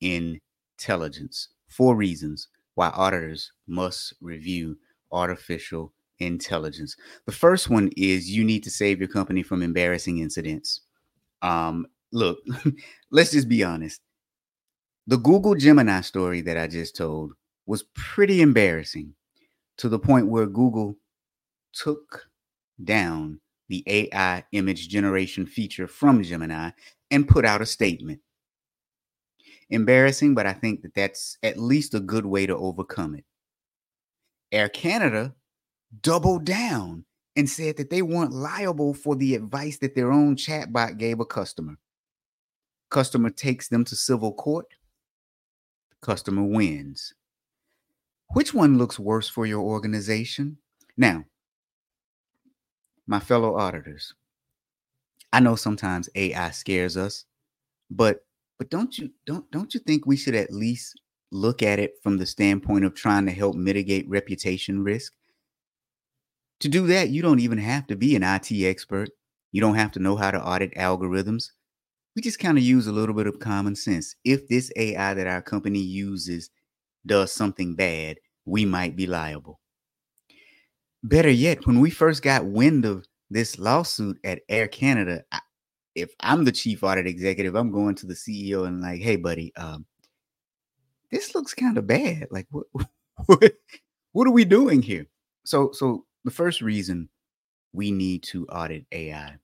intelligence. 0.00 1.48
Four 1.68 1.94
reasons 1.94 2.48
why 2.74 2.88
auditors 2.88 3.52
must 3.68 4.14
review 4.20 4.78
artificial 5.12 5.94
intelligence. 6.18 6.96
The 7.24 7.32
first 7.32 7.70
one 7.70 7.90
is 7.96 8.30
you 8.30 8.42
need 8.42 8.64
to 8.64 8.70
save 8.70 8.98
your 8.98 9.08
company 9.08 9.44
from 9.44 9.62
embarrassing 9.62 10.18
incidents. 10.18 10.80
Um, 11.40 11.86
look, 12.12 12.38
let's 13.12 13.30
just 13.30 13.48
be 13.48 13.62
honest. 13.62 14.00
The 15.06 15.18
Google 15.18 15.54
Gemini 15.54 16.00
story 16.00 16.40
that 16.40 16.56
I 16.56 16.66
just 16.66 16.96
told 16.96 17.34
was 17.66 17.84
pretty 17.94 18.42
embarrassing 18.42 19.14
to 19.76 19.88
the 19.88 20.00
point 20.00 20.26
where 20.26 20.46
Google 20.46 20.96
took 21.72 22.26
down 22.82 23.40
the 23.72 23.82
AI 23.86 24.44
image 24.52 24.90
generation 24.90 25.46
feature 25.46 25.86
from 25.86 26.22
Gemini 26.22 26.70
and 27.10 27.26
put 27.26 27.46
out 27.46 27.62
a 27.62 27.66
statement. 27.66 28.20
Embarrassing, 29.70 30.34
but 30.34 30.46
I 30.46 30.52
think 30.52 30.82
that 30.82 30.94
that's 30.94 31.38
at 31.42 31.58
least 31.58 31.94
a 31.94 32.00
good 32.00 32.26
way 32.26 32.44
to 32.44 32.54
overcome 32.54 33.14
it. 33.14 33.24
Air 34.52 34.68
Canada 34.68 35.34
doubled 36.02 36.44
down 36.44 37.06
and 37.34 37.48
said 37.48 37.78
that 37.78 37.88
they 37.88 38.02
weren't 38.02 38.34
liable 38.34 38.92
for 38.92 39.16
the 39.16 39.34
advice 39.34 39.78
that 39.78 39.94
their 39.94 40.12
own 40.12 40.36
chatbot 40.36 40.98
gave 40.98 41.18
a 41.18 41.24
customer. 41.24 41.78
Customer 42.90 43.30
takes 43.30 43.68
them 43.68 43.86
to 43.86 43.96
civil 43.96 44.34
court. 44.34 44.66
Customer 46.02 46.44
wins. 46.44 47.14
Which 48.34 48.52
one 48.52 48.76
looks 48.76 48.98
worse 48.98 49.30
for 49.30 49.46
your 49.46 49.62
organization? 49.62 50.58
Now, 50.98 51.24
my 53.06 53.20
fellow 53.20 53.56
auditors, 53.58 54.14
I 55.32 55.40
know 55.40 55.56
sometimes 55.56 56.08
AI 56.14 56.50
scares 56.50 56.96
us, 56.96 57.24
but 57.90 58.24
but 58.58 58.70
don't 58.70 58.96
you 58.98 59.10
don't 59.26 59.50
don't 59.50 59.74
you 59.74 59.80
think 59.80 60.06
we 60.06 60.16
should 60.16 60.34
at 60.34 60.52
least 60.52 61.00
look 61.32 61.62
at 61.62 61.78
it 61.78 61.94
from 62.02 62.18
the 62.18 62.26
standpoint 62.26 62.84
of 62.84 62.94
trying 62.94 63.26
to 63.26 63.32
help 63.32 63.56
mitigate 63.56 64.08
reputation 64.08 64.84
risk? 64.84 65.14
To 66.60 66.68
do 66.68 66.86
that, 66.88 67.10
you 67.10 67.22
don't 67.22 67.40
even 67.40 67.58
have 67.58 67.86
to 67.88 67.96
be 67.96 68.16
an 68.16 68.22
IT 68.22 68.52
expert. 68.52 69.10
You 69.52 69.60
don't 69.60 69.76
have 69.76 69.92
to 69.92 70.00
know 70.00 70.16
how 70.16 70.30
to 70.30 70.42
audit 70.44 70.74
algorithms. 70.74 71.50
We 72.14 72.22
just 72.22 72.38
kind 72.38 72.58
of 72.58 72.64
use 72.64 72.86
a 72.86 72.92
little 72.92 73.14
bit 73.14 73.26
of 73.26 73.40
common 73.40 73.76
sense. 73.76 74.14
If 74.24 74.48
this 74.48 74.70
AI 74.76 75.14
that 75.14 75.26
our 75.26 75.42
company 75.42 75.80
uses 75.80 76.50
does 77.06 77.32
something 77.32 77.76
bad, 77.76 78.18
we 78.44 78.66
might 78.66 78.96
be 78.96 79.06
liable. 79.06 79.61
Better 81.04 81.30
yet, 81.30 81.66
when 81.66 81.80
we 81.80 81.90
first 81.90 82.22
got 82.22 82.46
wind 82.46 82.84
of 82.84 83.06
this 83.30 83.58
lawsuit 83.58 84.18
at 84.24 84.42
Air 84.48 84.68
Canada, 84.68 85.24
I, 85.32 85.40
if 85.94 86.14
I'm 86.20 86.44
the 86.44 86.52
chief 86.52 86.82
audit 86.84 87.06
executive, 87.06 87.54
I'm 87.54 87.72
going 87.72 87.94
to 87.96 88.06
the 88.06 88.14
CEO 88.14 88.66
and 88.66 88.80
like, 88.80 89.00
hey, 89.00 89.16
buddy, 89.16 89.54
um, 89.56 89.84
this 91.10 91.34
looks 91.34 91.54
kind 91.54 91.76
of 91.76 91.86
bad. 91.86 92.28
Like, 92.30 92.46
what, 92.50 92.66
what, 93.26 93.52
what 94.12 94.26
are 94.28 94.32
we 94.32 94.44
doing 94.44 94.80
here? 94.80 95.06
So, 95.44 95.72
so 95.72 96.06
the 96.24 96.30
first 96.30 96.60
reason 96.60 97.08
we 97.72 97.90
need 97.90 98.22
to 98.24 98.46
audit 98.46 98.86
AI 98.92 99.36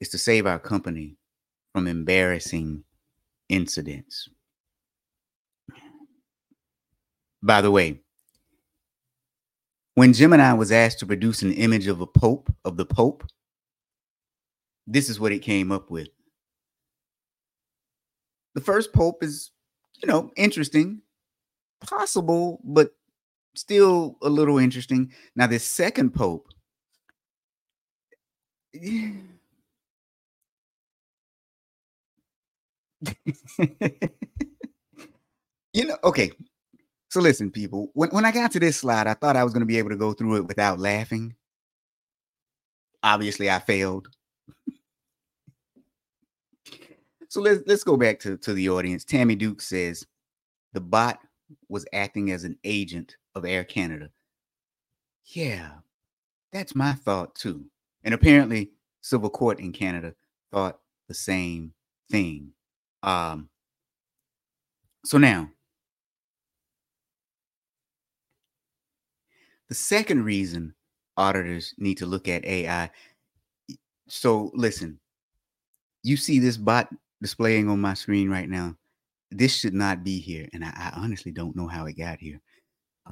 is 0.00 0.08
to 0.10 0.18
save 0.18 0.46
our 0.46 0.58
company 0.58 1.16
from 1.72 1.86
embarrassing 1.86 2.84
incidents. 3.48 4.28
By 7.42 7.60
the 7.60 7.70
way, 7.70 8.00
when 9.98 10.12
Gemini 10.12 10.52
was 10.52 10.70
asked 10.70 11.00
to 11.00 11.06
produce 11.06 11.42
an 11.42 11.50
image 11.52 11.88
of 11.88 12.00
a 12.00 12.06
pope, 12.06 12.54
of 12.64 12.76
the 12.76 12.86
pope, 12.86 13.24
this 14.86 15.10
is 15.10 15.18
what 15.18 15.32
it 15.32 15.40
came 15.40 15.72
up 15.72 15.90
with. 15.90 16.06
The 18.54 18.60
first 18.60 18.92
pope 18.92 19.24
is, 19.24 19.50
you 20.00 20.06
know, 20.06 20.30
interesting, 20.36 21.02
possible, 21.80 22.60
but 22.62 22.92
still 23.56 24.16
a 24.22 24.28
little 24.28 24.58
interesting. 24.58 25.10
Now, 25.34 25.48
this 25.48 25.64
second 25.64 26.14
pope, 26.14 26.46
you 28.72 29.18
know, 35.74 35.98
okay. 36.04 36.30
So 37.08 37.20
listen, 37.20 37.50
people. 37.50 37.90
When 37.94 38.10
when 38.10 38.24
I 38.24 38.32
got 38.32 38.52
to 38.52 38.60
this 38.60 38.76
slide, 38.78 39.06
I 39.06 39.14
thought 39.14 39.36
I 39.36 39.44
was 39.44 39.52
going 39.52 39.60
to 39.60 39.66
be 39.66 39.78
able 39.78 39.90
to 39.90 39.96
go 39.96 40.12
through 40.12 40.36
it 40.36 40.46
without 40.46 40.78
laughing. 40.78 41.34
Obviously, 43.02 43.50
I 43.50 43.58
failed. 43.60 44.08
so 47.28 47.40
let's 47.40 47.62
let's 47.66 47.84
go 47.84 47.96
back 47.96 48.20
to, 48.20 48.36
to 48.38 48.52
the 48.52 48.68
audience. 48.68 49.04
Tammy 49.04 49.36
Duke 49.36 49.62
says 49.62 50.06
the 50.74 50.80
bot 50.80 51.18
was 51.68 51.86
acting 51.94 52.30
as 52.30 52.44
an 52.44 52.58
agent 52.64 53.16
of 53.34 53.46
Air 53.46 53.64
Canada. 53.64 54.10
Yeah, 55.24 55.70
that's 56.52 56.74
my 56.74 56.92
thought 56.92 57.34
too. 57.34 57.64
And 58.04 58.12
apparently, 58.12 58.72
civil 59.00 59.30
court 59.30 59.60
in 59.60 59.72
Canada 59.72 60.14
thought 60.52 60.78
the 61.08 61.14
same 61.14 61.72
thing. 62.10 62.50
Um, 63.02 63.48
so 65.04 65.16
now, 65.16 65.50
the 69.68 69.74
second 69.74 70.24
reason 70.24 70.74
auditors 71.16 71.74
need 71.78 71.96
to 71.98 72.06
look 72.06 72.28
at 72.28 72.44
AI. 72.44 72.90
So 74.08 74.50
listen, 74.54 74.98
you 76.02 76.16
see 76.16 76.38
this 76.38 76.56
bot 76.56 76.88
displaying 77.20 77.68
on 77.68 77.80
my 77.80 77.94
screen 77.94 78.30
right 78.30 78.48
now. 78.48 78.76
This 79.30 79.54
should 79.54 79.74
not 79.74 80.04
be 80.04 80.20
here, 80.20 80.48
and 80.54 80.64
I, 80.64 80.68
I 80.68 80.92
honestly 80.96 81.32
don't 81.32 81.54
know 81.54 81.66
how 81.66 81.84
it 81.84 81.98
got 81.98 82.18
here. 82.18 82.40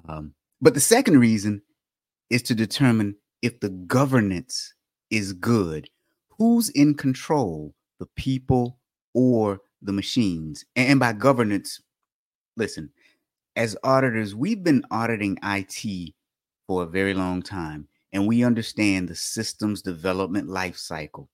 Um, 0.09 0.33
but 0.63 0.73
the 0.73 0.81
second 0.81 1.19
reason 1.19 1.61
is 2.31 2.43
to 2.45 2.55
determine 2.55 3.17
if 3.43 3.61
the 3.61 3.69
governance 3.69 4.73
is 5.11 5.35
good. 5.35 5.89
Who's 6.39 6.71
in 6.71 6.95
control, 6.95 7.75
the 7.99 8.07
people 8.17 8.79
or 9.15 9.61
the 9.83 9.93
machines. 9.93 10.65
And 10.75 11.01
by 11.01 11.13
governance, 11.13 11.81
listen, 12.57 12.91
as 13.57 13.77
auditors, 13.85 14.35
we've 14.35 14.63
been 14.63 14.85
auditing 14.91 15.39
IT 15.43 16.15
for 16.67 16.83
a 16.83 16.87
very 16.87 17.15
long 17.15 17.43
time, 17.43 17.89
and 18.13 18.27
we 18.27 18.45
understand 18.45 19.09
the 19.09 19.15
systems 19.15 19.83
development 19.83 20.49
life 20.49 20.77
cycle. 20.77 21.29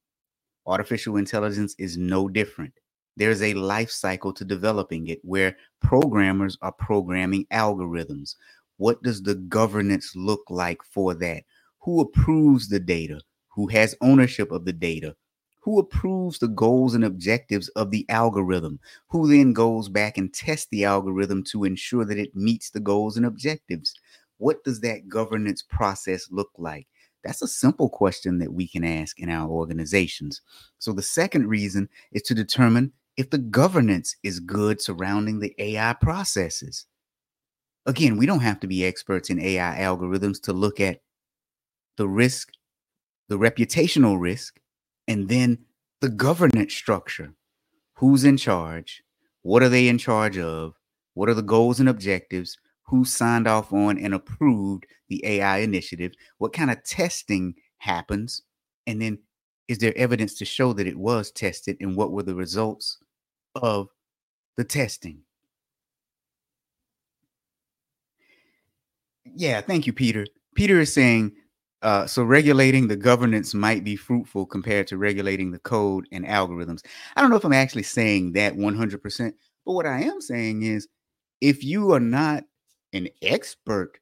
Artificial 0.67 1.17
intelligence 1.17 1.75
is 1.79 1.97
no 1.97 2.29
different. 2.29 2.73
There's 3.17 3.43
a 3.43 3.55
life 3.55 3.91
cycle 3.91 4.33
to 4.35 4.45
developing 4.45 5.09
it 5.09 5.21
where 5.23 5.57
programmers 5.81 6.57
are 6.63 6.73
programming 6.73 7.47
algorithms. 7.53 8.37
What 8.77 9.03
does 9.03 9.23
the 9.23 9.35
governance 9.35 10.13
look 10.15 10.43
like 10.49 10.83
for 10.83 11.15
that? 11.15 11.45
Who 11.81 12.01
approves 12.01 12.69
the 12.69 12.81
data? 12.81 13.21
Who 13.55 13.67
has 13.69 13.97
ownership 14.01 14.51
of 14.51 14.65
the 14.65 14.73
data? 14.73 15.17
Who 15.61 15.79
approves 15.79 16.39
the 16.39 16.49
goals 16.49 16.95
and 16.95 17.05
objectives 17.05 17.69
of 17.71 17.91
the 17.91 18.05
algorithm? 18.09 18.81
Who 19.09 19.29
then 19.29 19.53
goes 19.53 19.89
back 19.89 20.19
and 20.19 20.33
tests 20.33 20.67
the 20.71 20.85
algorithm 20.85 21.45
to 21.51 21.65
ensure 21.65 22.05
that 22.05 22.19
it 22.19 22.35
meets 22.35 22.71
the 22.71 22.81
goals 22.81 23.17
and 23.17 23.25
objectives? 23.27 23.95
What 24.43 24.65
does 24.65 24.81
that 24.81 25.09
governance 25.09 25.63
process 25.63 26.27
look 26.33 26.51
like? 26.59 26.89
That's 27.23 27.43
a 27.43 27.47
simple 27.47 27.89
question 27.89 28.41
that 28.41 28.53
we 28.53 28.67
can 28.67 28.83
ask 28.83 29.21
in 29.21 29.31
our 29.31 29.49
organizations. 29.49 30.41
So, 30.81 30.93
the 30.93 31.01
second 31.01 31.47
reason 31.47 31.89
is 32.11 32.23
to 32.23 32.35
determine 32.35 32.91
if 33.17 33.31
the 33.31 33.39
governance 33.39 34.17
is 34.25 34.41
good 34.41 34.83
surrounding 34.83 35.39
the 35.39 35.55
AI 35.59 35.93
processes. 35.93 36.87
Again, 37.87 38.17
we 38.17 38.27
don't 38.27 38.41
have 38.41 38.59
to 38.61 38.67
be 38.67 38.85
experts 38.85 39.31
in 39.31 39.41
AI 39.41 39.79
algorithms 39.79 40.43
to 40.43 40.53
look 40.53 40.81
at 40.81 41.03
the 41.97 42.09
risk, 42.09 42.51
the 43.29 43.39
reputational 43.39 44.21
risk, 44.21 44.59
and 45.07 45.29
then 45.29 45.59
the 46.01 46.09
governance 46.09 46.75
structure. 46.75 47.33
Who's 47.95 48.25
in 48.25 48.39
charge? 48.39 49.05
What 49.43 49.63
are 49.63 49.69
they 49.69 49.87
in 49.87 49.99
charge 49.99 50.37
of? 50.37 50.75
What 51.15 51.29
are 51.29 51.35
the 51.35 51.43
goals 51.43 51.79
and 51.79 51.89
objectives? 51.89 52.59
Who 52.93 53.07
signed 53.07 53.49
off 53.49 53.73
on 53.73 53.99
and 53.99 54.13
approved 54.13 54.87
the 55.09 55.25
AI 55.27 55.59
initiative? 55.61 56.13
What 56.37 56.53
kind 56.53 56.71
of 56.71 56.85
testing 56.85 57.55
happens? 57.79 58.43
And 58.87 59.01
then 59.01 59.19
is 59.67 59.79
there 59.79 59.97
evidence 59.97 60.35
to 60.35 60.45
show 60.45 60.75
that 60.75 60.87
it 60.87 60.99
was 60.99 61.31
tested 61.31 61.79
and 61.81 61.97
what 61.97 62.13
were 62.13 62.23
the 62.23 62.35
results 62.35 62.99
of 63.55 63.89
the 64.59 64.65
testing? 64.65 65.23
Yeah, 69.25 69.63
thank 69.63 69.87
you, 69.87 69.95
Peter. 69.95 70.27
Peter 70.55 70.79
is 70.79 70.93
saying 70.93 71.33
uh, 71.81 72.07
so 72.07 72.23
regulating 72.23 72.89
the 72.89 72.97
governance 72.97 73.55
might 73.55 73.85
be 73.85 73.97
fruitful 73.97 74.45
compared 74.45 74.87
to 74.89 74.99
regulating 74.99 75.51
the 75.51 75.59
code 75.61 76.07
and 76.13 76.27
algorithms. 76.27 76.85
I 77.17 77.23
don't 77.23 77.31
know 77.31 77.37
if 77.37 77.45
I'm 77.47 77.55
actually 77.55 77.85
saying 77.85 78.33
that 78.33 78.55
100%, 78.55 79.33
but 79.65 79.73
what 79.73 79.87
I 79.87 80.03
am 80.03 80.21
saying 80.21 80.63
is 80.63 80.89
if 81.41 81.65
you 81.65 81.93
are 81.93 82.01
not 82.01 82.45
an 82.93 83.09
expert 83.23 83.99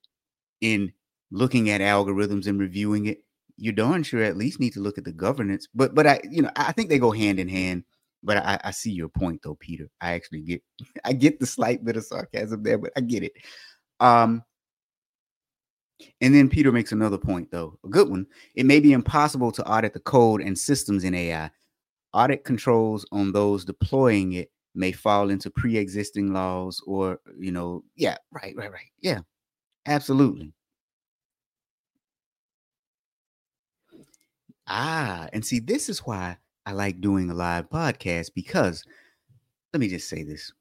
in 0.60 0.92
looking 1.30 1.70
at 1.70 1.80
algorithms 1.80 2.46
and 2.46 2.58
reviewing 2.58 3.06
it, 3.06 3.18
you 3.56 3.72
darn 3.72 4.02
sure 4.02 4.22
at 4.22 4.36
least 4.36 4.60
need 4.60 4.72
to 4.72 4.80
look 4.80 4.98
at 4.98 5.04
the 5.04 5.12
governance. 5.12 5.68
But 5.74 5.94
but 5.94 6.06
I 6.06 6.20
you 6.30 6.42
know 6.42 6.50
I 6.56 6.72
think 6.72 6.88
they 6.88 6.98
go 6.98 7.10
hand 7.10 7.38
in 7.38 7.48
hand. 7.48 7.84
But 8.22 8.38
I, 8.38 8.60
I 8.64 8.70
see 8.72 8.90
your 8.90 9.08
point 9.08 9.40
though, 9.42 9.54
Peter. 9.54 9.88
I 10.00 10.12
actually 10.12 10.42
get 10.42 10.62
I 11.04 11.12
get 11.12 11.40
the 11.40 11.46
slight 11.46 11.84
bit 11.84 11.96
of 11.96 12.04
sarcasm 12.04 12.62
there, 12.62 12.78
but 12.78 12.92
I 12.96 13.00
get 13.00 13.22
it. 13.22 13.32
Um, 14.00 14.44
and 16.20 16.34
then 16.34 16.48
Peter 16.48 16.72
makes 16.72 16.92
another 16.92 17.18
point, 17.18 17.50
though, 17.50 17.78
a 17.84 17.88
good 17.88 18.08
one. 18.08 18.26
It 18.54 18.66
may 18.66 18.80
be 18.80 18.92
impossible 18.92 19.52
to 19.52 19.66
audit 19.66 19.92
the 19.92 20.00
code 20.00 20.40
and 20.40 20.58
systems 20.58 21.04
in 21.04 21.14
AI. 21.14 21.50
Audit 22.12 22.44
controls 22.44 23.06
on 23.12 23.32
those 23.32 23.64
deploying 23.64 24.32
it 24.32 24.50
may 24.74 24.92
fall 24.92 25.30
into 25.30 25.50
pre-existing 25.50 26.32
laws 26.32 26.80
or, 26.86 27.20
you 27.38 27.52
know, 27.52 27.84
yeah, 27.96 28.16
right, 28.32 28.54
right, 28.56 28.72
right. 28.72 28.90
Yeah, 29.00 29.20
absolutely. 29.86 30.52
Ah, 34.66 35.28
and 35.34 35.44
see, 35.44 35.58
this 35.58 35.88
is 35.90 36.00
why 36.00 36.38
I 36.64 36.72
like 36.72 37.00
doing 37.00 37.28
a 37.30 37.34
live 37.34 37.68
podcast 37.68 38.30
because 38.34 38.84
let 39.72 39.80
me 39.80 39.88
just 39.88 40.08
say 40.08 40.22
this. 40.24 40.52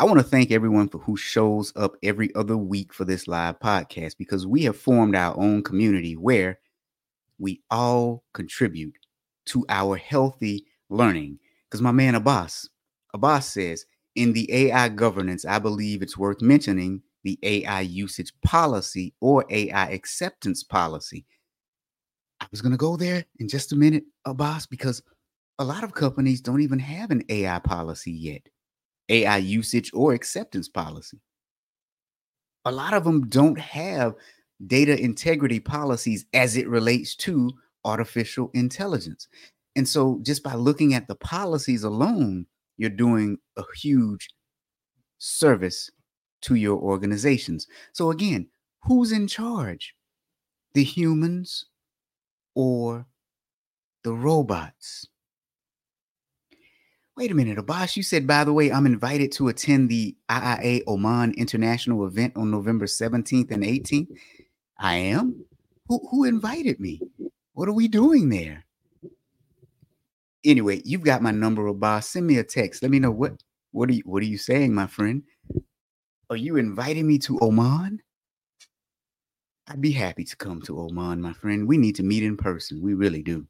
I 0.00 0.04
want 0.04 0.18
to 0.18 0.24
thank 0.24 0.50
everyone 0.50 0.88
for 0.88 0.98
who 0.98 1.16
shows 1.16 1.72
up 1.76 1.96
every 2.02 2.34
other 2.34 2.56
week 2.56 2.92
for 2.92 3.04
this 3.04 3.28
live 3.28 3.58
podcast 3.60 4.16
because 4.18 4.46
we 4.46 4.64
have 4.64 4.76
formed 4.76 5.14
our 5.14 5.38
own 5.38 5.62
community 5.62 6.14
where 6.16 6.58
we 7.38 7.62
all 7.70 8.24
contribute 8.34 8.96
to 9.46 9.64
our 9.68 9.96
healthy 9.96 10.66
learning. 10.90 11.40
Because 11.70 11.82
my 11.82 11.92
man 11.92 12.14
Abbas, 12.14 12.68
Abbas 13.14 13.46
says, 13.52 13.84
in 14.14 14.32
the 14.32 14.52
AI 14.52 14.88
governance, 14.90 15.44
I 15.44 15.58
believe 15.58 16.02
it's 16.02 16.16
worth 16.16 16.40
mentioning 16.40 17.02
the 17.24 17.38
AI 17.42 17.80
usage 17.80 18.32
policy 18.44 19.14
or 19.20 19.44
AI 19.50 19.86
acceptance 19.90 20.62
policy. 20.62 21.26
I 22.40 22.46
was 22.50 22.60
going 22.60 22.72
to 22.72 22.78
go 22.78 22.96
there 22.96 23.24
in 23.38 23.48
just 23.48 23.72
a 23.72 23.76
minute, 23.76 24.04
Abbas, 24.24 24.66
because 24.66 25.02
a 25.58 25.64
lot 25.64 25.84
of 25.84 25.94
companies 25.94 26.40
don't 26.40 26.60
even 26.60 26.78
have 26.78 27.10
an 27.10 27.22
AI 27.28 27.58
policy 27.60 28.12
yet. 28.12 28.42
AI 29.08 29.38
usage 29.38 29.90
or 29.94 30.12
acceptance 30.12 30.68
policy. 30.68 31.20
A 32.64 32.72
lot 32.72 32.94
of 32.94 33.04
them 33.04 33.28
don't 33.28 33.58
have 33.58 34.14
data 34.66 34.98
integrity 35.00 35.60
policies 35.60 36.24
as 36.32 36.56
it 36.56 36.68
relates 36.68 37.14
to 37.16 37.52
artificial 37.84 38.50
intelligence. 38.54 39.28
And 39.76 39.88
so, 39.88 40.20
just 40.22 40.42
by 40.42 40.54
looking 40.54 40.94
at 40.94 41.08
the 41.08 41.16
policies 41.16 41.82
alone, 41.82 42.46
you're 42.76 42.90
doing 42.90 43.38
a 43.56 43.62
huge 43.76 44.28
service 45.18 45.90
to 46.42 46.54
your 46.54 46.78
organizations. 46.78 47.66
So, 47.92 48.10
again, 48.10 48.48
who's 48.82 49.12
in 49.12 49.26
charge? 49.26 49.94
The 50.74 50.84
humans 50.84 51.66
or 52.54 53.06
the 54.02 54.12
robots? 54.12 55.06
Wait 57.16 57.30
a 57.30 57.34
minute, 57.34 57.58
Abbas, 57.58 57.96
you 57.96 58.02
said, 58.02 58.26
by 58.26 58.42
the 58.42 58.52
way, 58.52 58.72
I'm 58.72 58.86
invited 58.86 59.30
to 59.32 59.46
attend 59.46 59.88
the 59.88 60.16
IIA 60.28 60.82
Oman 60.88 61.32
International 61.34 62.06
event 62.06 62.36
on 62.36 62.50
November 62.50 62.86
17th 62.86 63.52
and 63.52 63.62
18th. 63.62 64.08
I 64.78 64.96
am? 64.96 65.44
Who, 65.86 66.00
who 66.10 66.24
invited 66.24 66.80
me? 66.80 67.00
What 67.52 67.68
are 67.68 67.72
we 67.72 67.86
doing 67.86 68.30
there? 68.30 68.63
Anyway, 70.44 70.82
you've 70.84 71.02
got 71.02 71.22
my 71.22 71.30
number, 71.30 71.66
Abbas. 71.66 72.08
Send 72.08 72.26
me 72.26 72.38
a 72.38 72.44
text. 72.44 72.82
Let 72.82 72.90
me 72.90 72.98
know 72.98 73.10
what 73.10 73.42
what 73.72 73.88
are 73.88 73.92
you 73.94 74.02
what 74.04 74.22
are 74.22 74.26
you 74.26 74.38
saying, 74.38 74.74
my 74.74 74.86
friend? 74.86 75.22
Are 76.30 76.36
you 76.36 76.56
inviting 76.56 77.06
me 77.06 77.18
to 77.20 77.38
Oman? 77.40 78.00
I'd 79.68 79.80
be 79.80 79.92
happy 79.92 80.24
to 80.24 80.36
come 80.36 80.60
to 80.62 80.78
Oman, 80.80 81.20
my 81.20 81.32
friend. 81.32 81.66
We 81.66 81.78
need 81.78 81.96
to 81.96 82.02
meet 82.02 82.22
in 82.22 82.36
person. 82.36 82.82
We 82.82 82.94
really 82.94 83.22
do. 83.22 83.46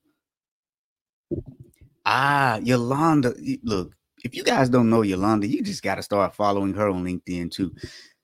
Ah, 2.06 2.58
Yolanda. 2.62 3.34
Look, 3.62 3.94
if 4.24 4.34
you 4.34 4.44
guys 4.44 4.68
don't 4.68 4.90
know 4.90 5.02
Yolanda, 5.02 5.46
you 5.46 5.62
just 5.62 5.82
got 5.82 5.96
to 5.96 6.02
start 6.02 6.34
following 6.34 6.74
her 6.74 6.88
on 6.88 7.04
LinkedIn 7.04 7.50
too. 7.50 7.74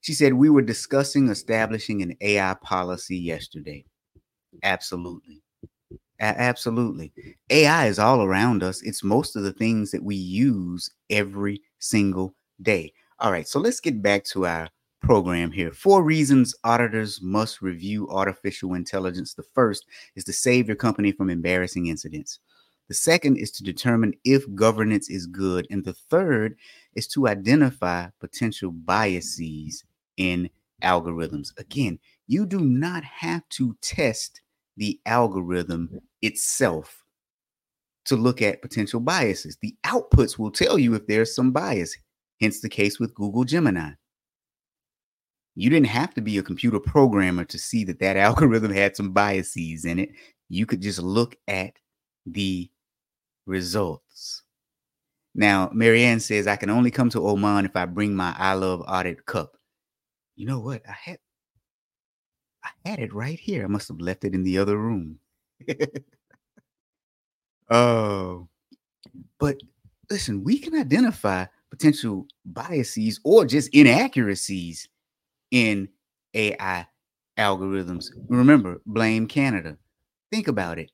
She 0.02 0.12
said, 0.12 0.34
We 0.34 0.50
were 0.50 0.62
discussing 0.62 1.28
establishing 1.28 2.02
an 2.02 2.16
AI 2.20 2.54
policy 2.62 3.16
yesterday. 3.16 3.84
Absolutely. 4.62 5.42
Absolutely. 6.20 7.12
AI 7.48 7.86
is 7.86 7.98
all 7.98 8.22
around 8.22 8.62
us. 8.62 8.82
It's 8.82 9.02
most 9.02 9.36
of 9.36 9.42
the 9.42 9.54
things 9.54 9.90
that 9.90 10.04
we 10.04 10.16
use 10.16 10.90
every 11.08 11.62
single 11.78 12.34
day. 12.60 12.92
All 13.20 13.32
right, 13.32 13.48
so 13.48 13.58
let's 13.58 13.80
get 13.80 14.02
back 14.02 14.24
to 14.24 14.46
our 14.46 14.68
program 15.00 15.50
here. 15.50 15.72
Four 15.72 16.02
reasons 16.02 16.54
auditors 16.62 17.22
must 17.22 17.62
review 17.62 18.06
artificial 18.10 18.74
intelligence. 18.74 19.32
The 19.32 19.44
first 19.54 19.86
is 20.14 20.24
to 20.24 20.32
save 20.32 20.66
your 20.66 20.76
company 20.76 21.10
from 21.10 21.30
embarrassing 21.30 21.86
incidents. 21.86 22.38
The 22.88 22.94
second 22.94 23.36
is 23.36 23.50
to 23.52 23.64
determine 23.64 24.12
if 24.24 24.44
governance 24.54 25.08
is 25.08 25.26
good. 25.26 25.66
And 25.70 25.84
the 25.84 25.94
third 25.94 26.56
is 26.94 27.06
to 27.08 27.28
identify 27.28 28.08
potential 28.20 28.72
biases 28.72 29.84
in 30.18 30.50
algorithms. 30.82 31.58
Again, 31.58 31.98
you 32.26 32.44
do 32.44 32.60
not 32.60 33.04
have 33.04 33.48
to 33.50 33.76
test 33.80 34.42
the 34.80 34.98
algorithm 35.04 36.00
itself 36.22 37.04
to 38.06 38.16
look 38.16 38.40
at 38.40 38.62
potential 38.62 38.98
biases. 38.98 39.58
The 39.60 39.76
outputs 39.84 40.38
will 40.38 40.50
tell 40.50 40.78
you 40.78 40.94
if 40.94 41.06
there's 41.06 41.34
some 41.34 41.52
bias, 41.52 41.94
hence 42.40 42.60
the 42.60 42.70
case 42.70 42.98
with 42.98 43.14
Google 43.14 43.44
Gemini. 43.44 43.90
You 45.54 45.68
didn't 45.68 45.88
have 45.88 46.14
to 46.14 46.22
be 46.22 46.38
a 46.38 46.42
computer 46.42 46.80
programmer 46.80 47.44
to 47.44 47.58
see 47.58 47.84
that 47.84 48.00
that 48.00 48.16
algorithm 48.16 48.72
had 48.72 48.96
some 48.96 49.12
biases 49.12 49.84
in 49.84 49.98
it. 49.98 50.10
You 50.48 50.64
could 50.64 50.80
just 50.80 51.00
look 51.00 51.36
at 51.46 51.74
the 52.24 52.70
results. 53.44 54.42
Now, 55.34 55.70
Marianne 55.74 56.20
says, 56.20 56.46
I 56.46 56.56
can 56.56 56.70
only 56.70 56.90
come 56.90 57.10
to 57.10 57.28
Oman 57.28 57.66
if 57.66 57.76
I 57.76 57.84
bring 57.84 58.16
my 58.16 58.34
I 58.36 58.54
Love 58.54 58.82
Audit 58.88 59.26
cup. 59.26 59.58
You 60.36 60.46
know 60.46 60.58
what? 60.58 60.80
I 60.88 60.96
had 61.04 61.18
I 62.64 62.88
had 62.88 62.98
it 62.98 63.14
right 63.14 63.38
here. 63.38 63.64
I 63.64 63.68
must 63.68 63.88
have 63.88 64.00
left 64.00 64.24
it 64.24 64.34
in 64.34 64.42
the 64.42 64.58
other 64.58 64.76
room. 64.76 65.18
oh, 67.70 68.48
but 69.38 69.56
listen, 70.10 70.44
we 70.44 70.58
can 70.58 70.74
identify 70.74 71.46
potential 71.70 72.26
biases 72.44 73.20
or 73.24 73.44
just 73.44 73.70
inaccuracies 73.72 74.88
in 75.50 75.88
AI 76.34 76.86
algorithms. 77.38 78.06
Remember, 78.28 78.80
blame 78.86 79.26
Canada. 79.26 79.76
Think 80.30 80.48
about 80.48 80.78
it. 80.78 80.90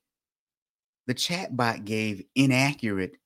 The 1.07 1.15
chatbot 1.15 1.85
gave 1.85 2.23
inaccurate 2.35 3.17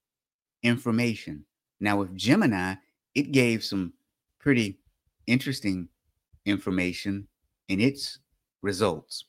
information. 0.62 1.44
Now, 1.80 1.98
with 1.98 2.16
Gemini, 2.16 2.74
it 3.14 3.32
gave 3.32 3.64
some 3.64 3.92
pretty 4.38 4.78
interesting 5.26 5.88
information 6.46 7.26
in 7.68 7.80
its 7.80 8.18
results. 8.62 9.24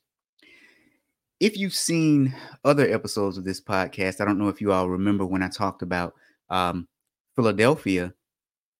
If 1.39 1.57
you've 1.57 1.73
seen 1.73 2.35
other 2.63 2.91
episodes 2.91 3.37
of 3.37 3.45
this 3.45 3.61
podcast, 3.61 4.21
I 4.21 4.25
don't 4.25 4.37
know 4.37 4.49
if 4.49 4.61
you 4.61 4.71
all 4.71 4.89
remember 4.89 5.25
when 5.25 5.41
I 5.41 5.49
talked 5.49 5.81
about 5.81 6.13
um, 6.49 6.87
Philadelphia 7.35 8.13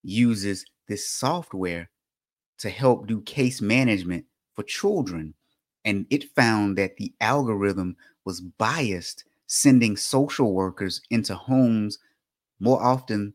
uses 0.04 0.66
this 0.88 1.08
software 1.10 1.90
to 2.60 2.70
help 2.70 3.08
do 3.08 3.22
case 3.22 3.62
management 3.62 4.26
for 4.54 4.64
children. 4.64 5.34
And 5.84 6.06
it 6.12 6.36
found 6.36 6.78
that 6.78 6.98
the 6.98 7.14
algorithm 7.20 7.96
was 8.26 8.42
biased, 8.42 9.24
sending 9.48 9.98
social 9.98 10.54
workers 10.54 11.02
into 11.10 11.34
homes 11.34 11.98
more 12.60 12.82
often 12.82 13.34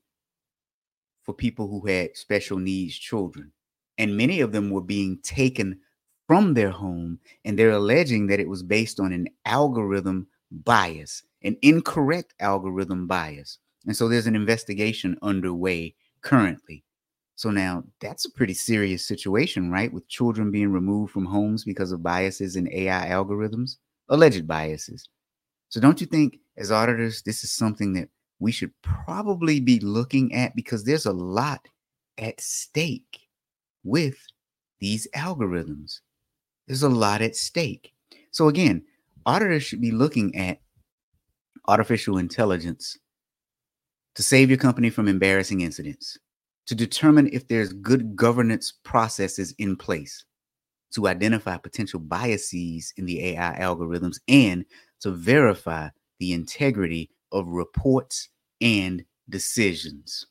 for 1.25 1.35
people 1.35 1.67
who 1.67 1.85
had 1.87 2.17
special 2.17 2.59
needs 2.59 2.97
children. 2.97 3.51
And 3.99 4.17
many 4.17 4.41
of 4.41 4.53
them 4.53 4.71
were 4.71 4.83
being 4.83 5.19
taken 5.23 5.81
from 6.27 6.55
their 6.55 6.71
home, 6.71 7.19
and 7.45 7.59
they're 7.59 7.71
alleging 7.71 8.27
that 8.27 8.41
it 8.41 8.49
was 8.49 8.63
based 8.63 9.01
on 9.01 9.13
an 9.13 9.29
algorithm 9.45 10.27
bias, 10.51 11.23
an 11.43 11.57
incorrect 11.63 12.35
algorithm 12.41 13.07
bias. 13.07 13.59
And 13.87 13.97
so 13.97 14.09
there's 14.09 14.27
an 14.27 14.37
investigation 14.37 15.17
underway 15.23 15.95
currently. 16.23 16.83
So 17.37 17.51
now 17.51 17.85
that's 18.01 18.25
a 18.25 18.31
pretty 18.31 18.55
serious 18.55 19.07
situation, 19.07 19.71
right? 19.71 19.93
With 19.93 20.09
children 20.09 20.51
being 20.51 20.73
removed 20.73 21.13
from 21.13 21.27
homes 21.27 21.65
because 21.65 21.93
of 21.93 22.03
biases 22.03 22.57
in 22.57 22.73
AI 22.73 23.09
algorithms, 23.09 23.77
alleged 24.09 24.47
biases. 24.47 25.09
So 25.69 25.81
don't 25.81 26.01
you 26.01 26.07
think, 26.07 26.39
as 26.57 26.73
auditors, 26.73 27.23
this 27.23 27.45
is 27.45 27.53
something 27.53 27.93
that 27.93 28.09
we 28.39 28.53
should 28.53 28.73
probably 28.83 29.61
be 29.61 29.79
looking 29.81 30.33
at 30.35 30.57
because 30.57 30.85
there's 30.85 31.07
a 31.07 31.13
lot 31.13 31.69
at 32.19 32.41
stake 32.41 33.29
with 33.85 34.17
these 34.81 35.07
algorithms. 35.15 36.01
There's 36.67 36.83
a 36.83 36.89
lot 36.89 37.23
at 37.23 37.37
stake. 37.37 37.93
So 38.31 38.49
again, 38.49 38.85
auditors 39.25 39.63
should 39.63 39.81
be 39.81 39.93
looking 39.93 40.35
at 40.37 40.61
artificial 41.69 42.19
intelligence 42.19 42.99
to 44.15 44.23
save 44.23 44.49
your 44.49 44.59
company 44.59 44.91
from 44.91 45.09
embarrassing 45.09 45.61
incidents, 45.61 46.19
to 46.67 46.75
determine 46.75 47.29
if 47.33 47.47
there's 47.49 47.73
good 47.73 48.17
governance 48.17 48.73
processes 48.83 49.55
in 49.59 49.77
place, 49.77 50.25
to 50.93 51.07
identify 51.07 51.57
potential 51.57 52.01
biases 52.01 52.93
in 52.97 53.05
the 53.05 53.23
AI 53.25 53.59
algorithms, 53.61 54.19
and 54.27 54.65
to 55.01 55.11
verify 55.11 55.89
the 56.19 56.33
integrity 56.33 57.11
of 57.33 57.47
reports 57.47 58.31
and 58.61 59.05
decisions. 59.29 60.27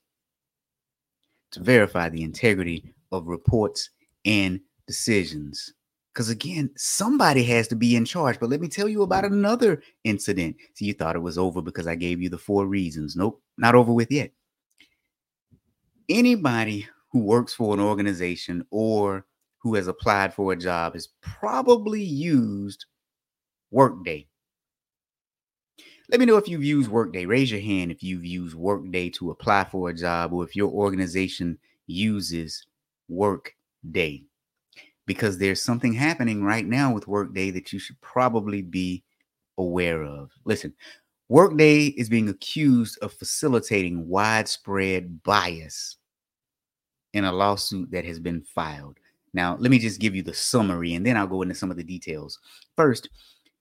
To 1.51 1.61
verify 1.61 2.09
the 2.09 2.23
integrity 2.23 2.93
of 3.11 3.27
reports 3.27 3.91
and 4.25 4.59
decisions. 4.87 5.73
Because 6.15 6.29
again, 6.29 6.69
somebody 6.77 7.43
has 7.43 7.67
to 7.67 7.75
be 7.75 7.97
in 7.97 8.05
charge. 8.05 8.39
But 8.39 8.49
let 8.49 8.61
me 8.61 8.69
tell 8.69 8.87
you 8.87 9.03
about 9.03 9.25
mm-hmm. 9.25 9.33
another 9.33 9.83
incident. 10.05 10.55
So 10.73 10.85
you 10.85 10.93
thought 10.93 11.17
it 11.17 11.21
was 11.21 11.37
over 11.37 11.61
because 11.61 11.87
I 11.87 11.95
gave 11.95 12.21
you 12.21 12.29
the 12.29 12.37
four 12.37 12.67
reasons. 12.67 13.17
Nope, 13.17 13.41
not 13.57 13.75
over 13.75 13.91
with 13.91 14.09
yet. 14.09 14.31
Anybody 16.07 16.87
who 17.11 17.19
works 17.19 17.53
for 17.53 17.73
an 17.73 17.81
organization 17.81 18.65
or 18.71 19.25
who 19.57 19.75
has 19.75 19.87
applied 19.87 20.33
for 20.33 20.53
a 20.53 20.55
job 20.55 20.93
has 20.93 21.09
probably 21.19 22.01
used 22.03 22.85
Workday. 23.71 24.25
Let 26.09 26.21
me 26.21 26.25
know 26.25 26.37
if 26.37 26.47
you've 26.47 26.63
used 26.63 26.89
Workday. 26.89 27.25
Raise 27.25 27.51
your 27.51 27.59
hand 27.59 27.91
if 27.91 28.01
you've 28.01 28.23
used 28.23 28.55
Workday 28.55 29.09
to 29.09 29.31
apply 29.31 29.65
for 29.65 29.89
a 29.89 29.93
job 29.93 30.31
or 30.31 30.45
if 30.45 30.55
your 30.55 30.71
organization 30.71 31.57
uses 31.87 32.67
Workday 33.09 34.23
because 35.05 35.37
there's 35.37 35.61
something 35.61 35.93
happening 35.93 36.43
right 36.43 36.65
now 36.65 36.93
with 36.93 37.07
Workday 37.07 37.51
that 37.51 37.71
you 37.71 37.79
should 37.79 37.99
probably 38.01 38.61
be 38.61 39.03
aware 39.57 40.03
of. 40.03 40.31
Listen, 40.45 40.73
Workday 41.29 41.87
is 41.87 42.09
being 42.09 42.29
accused 42.29 42.97
of 43.01 43.13
facilitating 43.13 44.07
widespread 44.07 45.23
bias 45.23 45.97
in 47.13 47.25
a 47.25 47.31
lawsuit 47.31 47.89
that 47.91 48.05
has 48.05 48.19
been 48.19 48.41
filed. 48.41 48.97
Now, 49.33 49.57
let 49.59 49.71
me 49.71 49.79
just 49.79 49.99
give 49.99 50.15
you 50.15 50.23
the 50.23 50.33
summary 50.33 50.93
and 50.93 51.05
then 51.05 51.17
I'll 51.17 51.27
go 51.27 51.41
into 51.41 51.55
some 51.55 51.71
of 51.71 51.77
the 51.77 51.83
details. 51.83 52.39
First, 52.75 53.09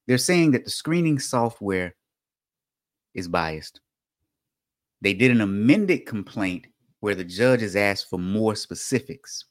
they're 0.07 0.19
saying 0.19 0.53
that 0.53 0.65
the 0.65 0.71
screening 0.71 1.19
software 1.19 1.95
is 3.15 3.29
biased. 3.29 3.81
They 5.01 5.15
did 5.15 5.31
an 5.31 5.41
amended 5.41 6.07
complaint 6.07 6.67
where 7.01 7.15
the 7.15 7.25
judge 7.25 7.61
has 7.61 7.77
asked 7.77 8.09
for 8.09 8.19
more 8.19 8.55
specifics. 8.55 9.45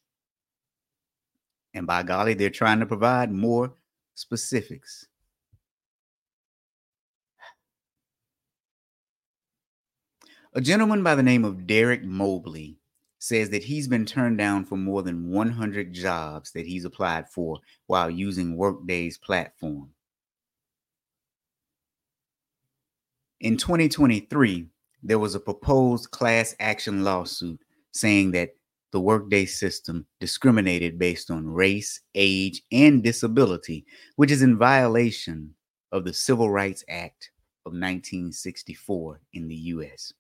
And 1.74 1.88
by 1.88 2.04
golly, 2.04 2.34
they're 2.34 2.50
trying 2.50 2.80
to 2.80 2.86
provide 2.86 3.32
more 3.32 3.74
specifics. 4.14 5.08
A 10.54 10.62
gentleman 10.62 11.02
by 11.02 11.16
the 11.16 11.24
name 11.24 11.44
of 11.46 11.66
Derek 11.66 12.04
Mobley 12.04 12.78
says 13.18 13.50
that 13.50 13.64
he's 13.64 13.88
been 13.88 14.06
turned 14.06 14.38
down 14.38 14.66
for 14.66 14.78
more 14.78 15.02
than 15.02 15.30
100 15.30 15.94
jobs 15.94 16.52
that 16.52 16.68
he's 16.68 16.86
applied 16.86 17.28
for 17.30 17.60
while 17.88 18.10
using 18.10 18.56
Workday's 18.56 19.18
platform. 19.18 19.90
In 23.40 23.58
2023, 23.58 24.68
there 25.02 25.20
was 25.20 25.36
a 25.36 25.40
proposed 25.40 26.12
class 26.12 26.56
action 26.60 27.04
lawsuit 27.04 27.60
saying 27.92 28.32
that 28.32 28.56
the 28.94 29.02
workday 29.02 29.44
system 29.44 30.06
discriminated 30.20 31.00
based 31.00 31.32
on 31.32 31.48
race, 31.48 32.00
age, 32.14 32.62
and 32.72 33.04
disability, 33.04 33.86
which 34.18 34.32
is 34.32 34.44
in 34.44 34.56
violation 34.56 35.54
of 35.92 36.06
the 36.06 36.14
Civil 36.14 36.52
Rights 36.52 36.86
Act 36.88 37.32
of 37.66 37.72
1964 37.72 39.20
in 39.34 39.48
the 39.48 39.56
US. 39.56 40.14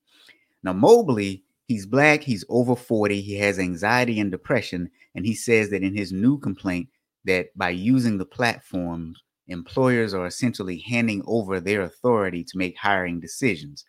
Now, 0.64 0.74
Mobley, 0.74 1.44
he's 1.68 1.86
black, 1.86 2.24
he's 2.24 2.44
over 2.50 2.76
40, 2.76 3.22
he 3.22 3.36
has 3.36 3.60
anxiety 3.60 4.20
and 4.20 4.32
depression, 4.32 4.90
and 5.14 5.24
he 5.24 5.36
says 5.36 5.70
that 5.70 5.84
in 5.84 5.96
his 5.96 6.12
new 6.12 6.40
complaint 6.40 6.90
that 7.26 7.56
by 7.56 7.70
using 7.70 8.18
the 8.18 8.26
platform, 8.26 9.14
employers 9.50 10.16
are 10.16 10.26
essentially 10.26 10.80
handing 10.80 11.22
over 11.28 11.60
their 11.60 11.84
authority 11.84 12.44
to 12.44 12.58
make 12.58 12.76
hiring 12.76 13.20
decisions. 13.20 13.86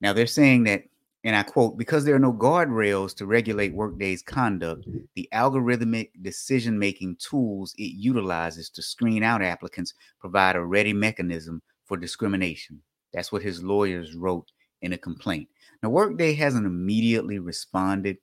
Now, 0.00 0.12
they're 0.12 0.26
saying 0.26 0.64
that 0.64 0.84
and 1.22 1.36
I 1.36 1.42
quote, 1.42 1.76
because 1.76 2.04
there 2.04 2.14
are 2.14 2.20
no 2.20 2.32
guardrails 2.32 3.14
to 3.16 3.26
regulate 3.26 3.74
Workday's 3.74 4.22
conduct, 4.22 4.86
the 5.14 5.28
algorithmic 5.34 6.10
decision 6.22 6.78
making 6.78 7.16
tools 7.16 7.74
it 7.76 7.94
utilizes 7.94 8.70
to 8.70 8.82
screen 8.82 9.22
out 9.22 9.42
applicants 9.42 9.92
provide 10.18 10.56
a 10.56 10.64
ready 10.64 10.94
mechanism 10.94 11.60
for 11.84 11.98
discrimination. 11.98 12.80
That's 13.12 13.32
what 13.32 13.42
his 13.42 13.62
lawyers 13.62 14.14
wrote 14.14 14.50
in 14.80 14.94
a 14.94 14.98
complaint. 14.98 15.48
Now, 15.82 15.90
Workday 15.90 16.34
hasn't 16.34 16.66
immediately 16.66 17.38
responded, 17.38 18.16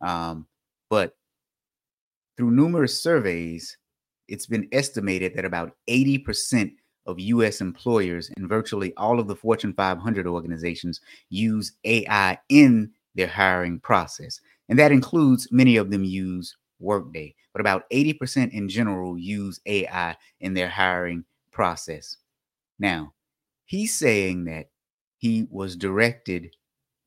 um, 0.00 0.46
but 0.90 1.16
through 2.36 2.52
numerous 2.52 3.02
surveys, 3.02 3.76
it's 4.28 4.46
been 4.46 4.68
estimated 4.70 5.34
that 5.34 5.44
about 5.44 5.72
80% 5.88 6.72
of 7.06 7.18
US 7.20 7.60
employers 7.60 8.30
and 8.36 8.48
virtually 8.48 8.92
all 8.96 9.20
of 9.20 9.28
the 9.28 9.36
Fortune 9.36 9.72
500 9.72 10.26
organizations 10.26 11.00
use 11.30 11.72
AI 11.84 12.38
in 12.48 12.90
their 13.14 13.26
hiring 13.26 13.80
process. 13.80 14.40
And 14.68 14.78
that 14.78 14.92
includes 14.92 15.48
many 15.50 15.76
of 15.76 15.90
them 15.90 16.04
use 16.04 16.56
Workday, 16.80 17.34
but 17.52 17.60
about 17.60 17.88
80% 17.90 18.52
in 18.52 18.68
general 18.68 19.18
use 19.18 19.60
AI 19.66 20.16
in 20.40 20.54
their 20.54 20.68
hiring 20.68 21.24
process. 21.52 22.16
Now, 22.78 23.12
he's 23.64 23.94
saying 23.94 24.44
that 24.46 24.70
he 25.18 25.46
was 25.50 25.76
directed 25.76 26.54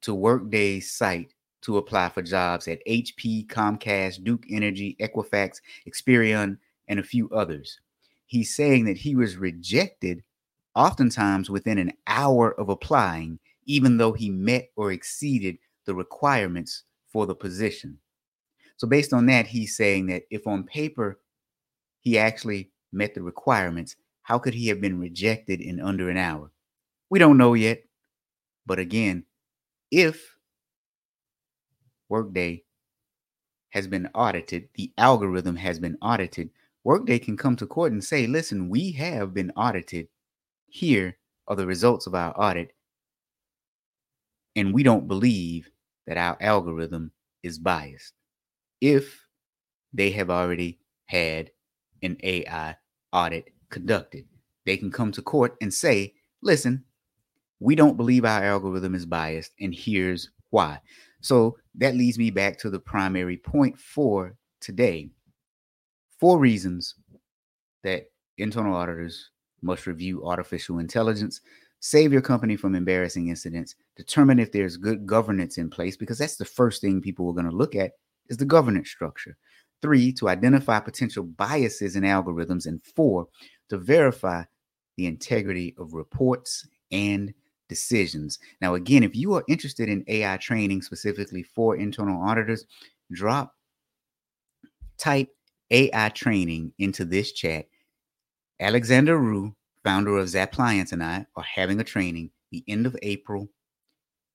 to 0.01 0.13
Workday's 0.13 0.91
site 0.91 1.33
to 1.63 1.77
apply 1.77 2.09
for 2.09 2.21
jobs 2.21 2.67
at 2.67 2.85
HP, 2.87 3.47
Comcast, 3.47 4.23
Duke 4.23 4.45
Energy, 4.49 4.95
Equifax, 5.01 5.59
Experian, 5.87 6.57
and 6.87 6.99
a 6.99 7.03
few 7.03 7.29
others 7.31 7.79
he's 8.27 8.55
saying 8.55 8.85
that 8.85 8.97
he 8.97 9.15
was 9.15 9.37
rejected 9.37 10.23
oftentimes 10.75 11.49
within 11.49 11.79
an 11.79 11.91
hour 12.05 12.51
of 12.59 12.69
applying, 12.69 13.39
even 13.65 13.97
though 13.97 14.13
he 14.13 14.29
met 14.29 14.69
or 14.75 14.91
exceeded 14.91 15.57
the 15.85 15.95
requirements 15.95 16.83
for 17.11 17.25
the 17.25 17.35
position. 17.35 17.97
So, 18.75 18.87
based 18.87 19.11
on 19.11 19.25
that, 19.25 19.47
he's 19.47 19.75
saying 19.75 20.05
that 20.07 20.23
if 20.29 20.45
on 20.45 20.63
paper 20.63 21.19
he 22.01 22.17
actually 22.17 22.69
met 22.91 23.15
the 23.15 23.23
requirements, 23.23 23.95
how 24.21 24.37
could 24.37 24.53
he 24.53 24.67
have 24.67 24.79
been 24.79 24.99
rejected 24.99 25.61
in 25.61 25.79
under 25.79 26.09
an 26.09 26.17
hour? 26.17 26.51
We 27.09 27.17
don't 27.17 27.37
know 27.37 27.53
yet. 27.53 27.83
But 28.65 28.79
again, 28.79 29.23
if 29.89 30.37
Workday 32.09 32.63
has 33.69 33.87
been 33.87 34.09
audited, 34.13 34.69
the 34.75 34.91
algorithm 34.97 35.55
has 35.55 35.79
been 35.79 35.97
audited, 36.01 36.49
Workday 36.87 37.19
can 37.19 37.35
come 37.35 37.57
to 37.57 37.67
court 37.67 37.91
and 37.91 38.01
say, 38.01 38.27
listen, 38.27 38.69
we 38.69 38.93
have 38.93 39.33
been 39.33 39.51
audited. 39.57 40.07
Here 40.69 41.17
are 41.45 41.55
the 41.57 41.67
results 41.67 42.07
of 42.07 42.15
our 42.15 42.33
audit. 42.41 42.71
And 44.55 44.73
we 44.73 44.83
don't 44.83 45.05
believe 45.05 45.69
that 46.05 46.15
our 46.15 46.37
algorithm 46.39 47.11
is 47.43 47.59
biased. 47.59 48.13
If 48.79 49.27
they 49.91 50.11
have 50.11 50.29
already 50.29 50.79
had 51.07 51.51
an 52.03 52.15
AI 52.23 52.77
audit 53.11 53.49
conducted, 53.69 54.23
they 54.65 54.77
can 54.77 54.89
come 54.89 55.11
to 55.11 55.21
court 55.21 55.57
and 55.59 55.73
say, 55.73 56.13
listen, 56.41 56.85
we 57.59 57.75
don't 57.75 57.97
believe 57.97 58.23
our 58.23 58.45
algorithm 58.45 58.95
is 58.95 59.05
biased, 59.05 59.51
and 59.59 59.75
here's 59.75 60.29
why. 60.51 60.79
So 61.19 61.57
that 61.75 61.97
leads 61.97 62.17
me 62.17 62.31
back 62.31 62.57
to 62.59 62.69
the 62.69 62.79
primary 62.79 63.35
point 63.35 63.77
for 63.77 64.37
today. 64.61 65.09
Four 66.19 66.39
reasons 66.39 66.95
that 67.83 68.05
internal 68.37 68.75
auditors 68.75 69.29
must 69.61 69.87
review 69.87 70.25
artificial 70.25 70.79
intelligence, 70.79 71.41
save 71.79 72.11
your 72.11 72.21
company 72.21 72.55
from 72.55 72.75
embarrassing 72.75 73.29
incidents, 73.29 73.75
determine 73.95 74.39
if 74.39 74.51
there's 74.51 74.77
good 74.77 75.05
governance 75.05 75.57
in 75.57 75.69
place, 75.69 75.95
because 75.95 76.17
that's 76.17 76.37
the 76.37 76.45
first 76.45 76.81
thing 76.81 77.01
people 77.01 77.29
are 77.29 77.33
going 77.33 77.49
to 77.49 77.55
look 77.55 77.75
at 77.75 77.91
is 78.29 78.37
the 78.37 78.45
governance 78.45 78.89
structure. 78.89 79.37
Three, 79.81 80.11
to 80.13 80.27
identify 80.27 80.79
potential 80.79 81.23
biases 81.23 81.95
in 81.95 82.03
algorithms. 82.03 82.65
And 82.65 82.83
four, 82.83 83.27
to 83.69 83.77
verify 83.77 84.43
the 84.97 85.05
integrity 85.05 85.75
of 85.77 85.93
reports 85.93 86.67
and 86.91 87.33
decisions. 87.69 88.39
Now, 88.59 88.73
again, 88.73 89.03
if 89.03 89.15
you 89.15 89.33
are 89.35 89.43
interested 89.47 89.87
in 89.87 90.03
AI 90.07 90.37
training 90.37 90.81
specifically 90.81 91.43
for 91.43 91.75
internal 91.75 92.21
auditors, 92.21 92.65
drop, 93.11 93.53
type 94.97 95.29
AI 95.71 96.09
training 96.09 96.73
into 96.79 97.05
this 97.05 97.31
chat. 97.31 97.67
Alexander 98.59 99.17
Rue, 99.17 99.55
founder 99.83 100.17
of 100.17 100.27
zapliance, 100.27 100.91
and 100.91 101.03
I 101.03 101.25
are 101.35 101.43
having 101.43 101.79
a 101.79 101.83
training 101.83 102.31
the 102.51 102.63
end 102.67 102.85
of 102.85 102.97
April. 103.01 103.49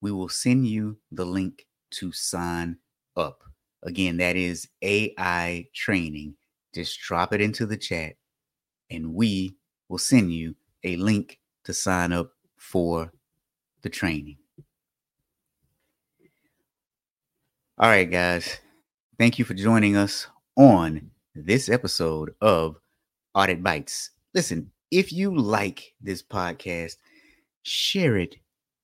We 0.01 0.13
will 0.13 0.29
send 0.29 0.67
you 0.67 0.99
the 1.11 1.25
link 1.25 1.67
to 1.93 2.13
sign 2.13 2.77
up. 3.17 3.43
Again, 3.83 4.19
that 4.19 4.37
is 4.37 4.69
AI 4.83 5.67
training. 5.75 6.37
Just 6.75 7.01
drop 7.01 7.33
it 7.33 7.41
into 7.41 7.67
the 7.67 7.77
chat 7.77 8.15
and 8.91 9.15
we 9.15 9.57
will 9.89 9.99
send 9.99 10.33
you 10.33 10.55
a 10.85 10.97
link 10.97 11.39
to 11.65 11.73
sign 11.75 12.13
up 12.13 12.31
for 12.59 13.13
the 13.83 13.89
training. 13.91 14.37
All 17.79 17.89
right, 17.89 18.11
guys. 18.11 18.59
Thank 19.19 19.39
you 19.39 19.45
for 19.45 19.55
joining 19.55 19.97
us 19.97 20.27
on 20.57 21.12
this 21.35 21.69
episode 21.69 22.35
of 22.41 22.77
Audit 23.35 23.63
Bites. 23.63 24.11
Listen, 24.35 24.71
if 24.91 25.13
you 25.13 25.35
like 25.35 25.95
this 26.01 26.23
podcast, 26.23 26.97
share 27.63 28.19
it 28.19 28.37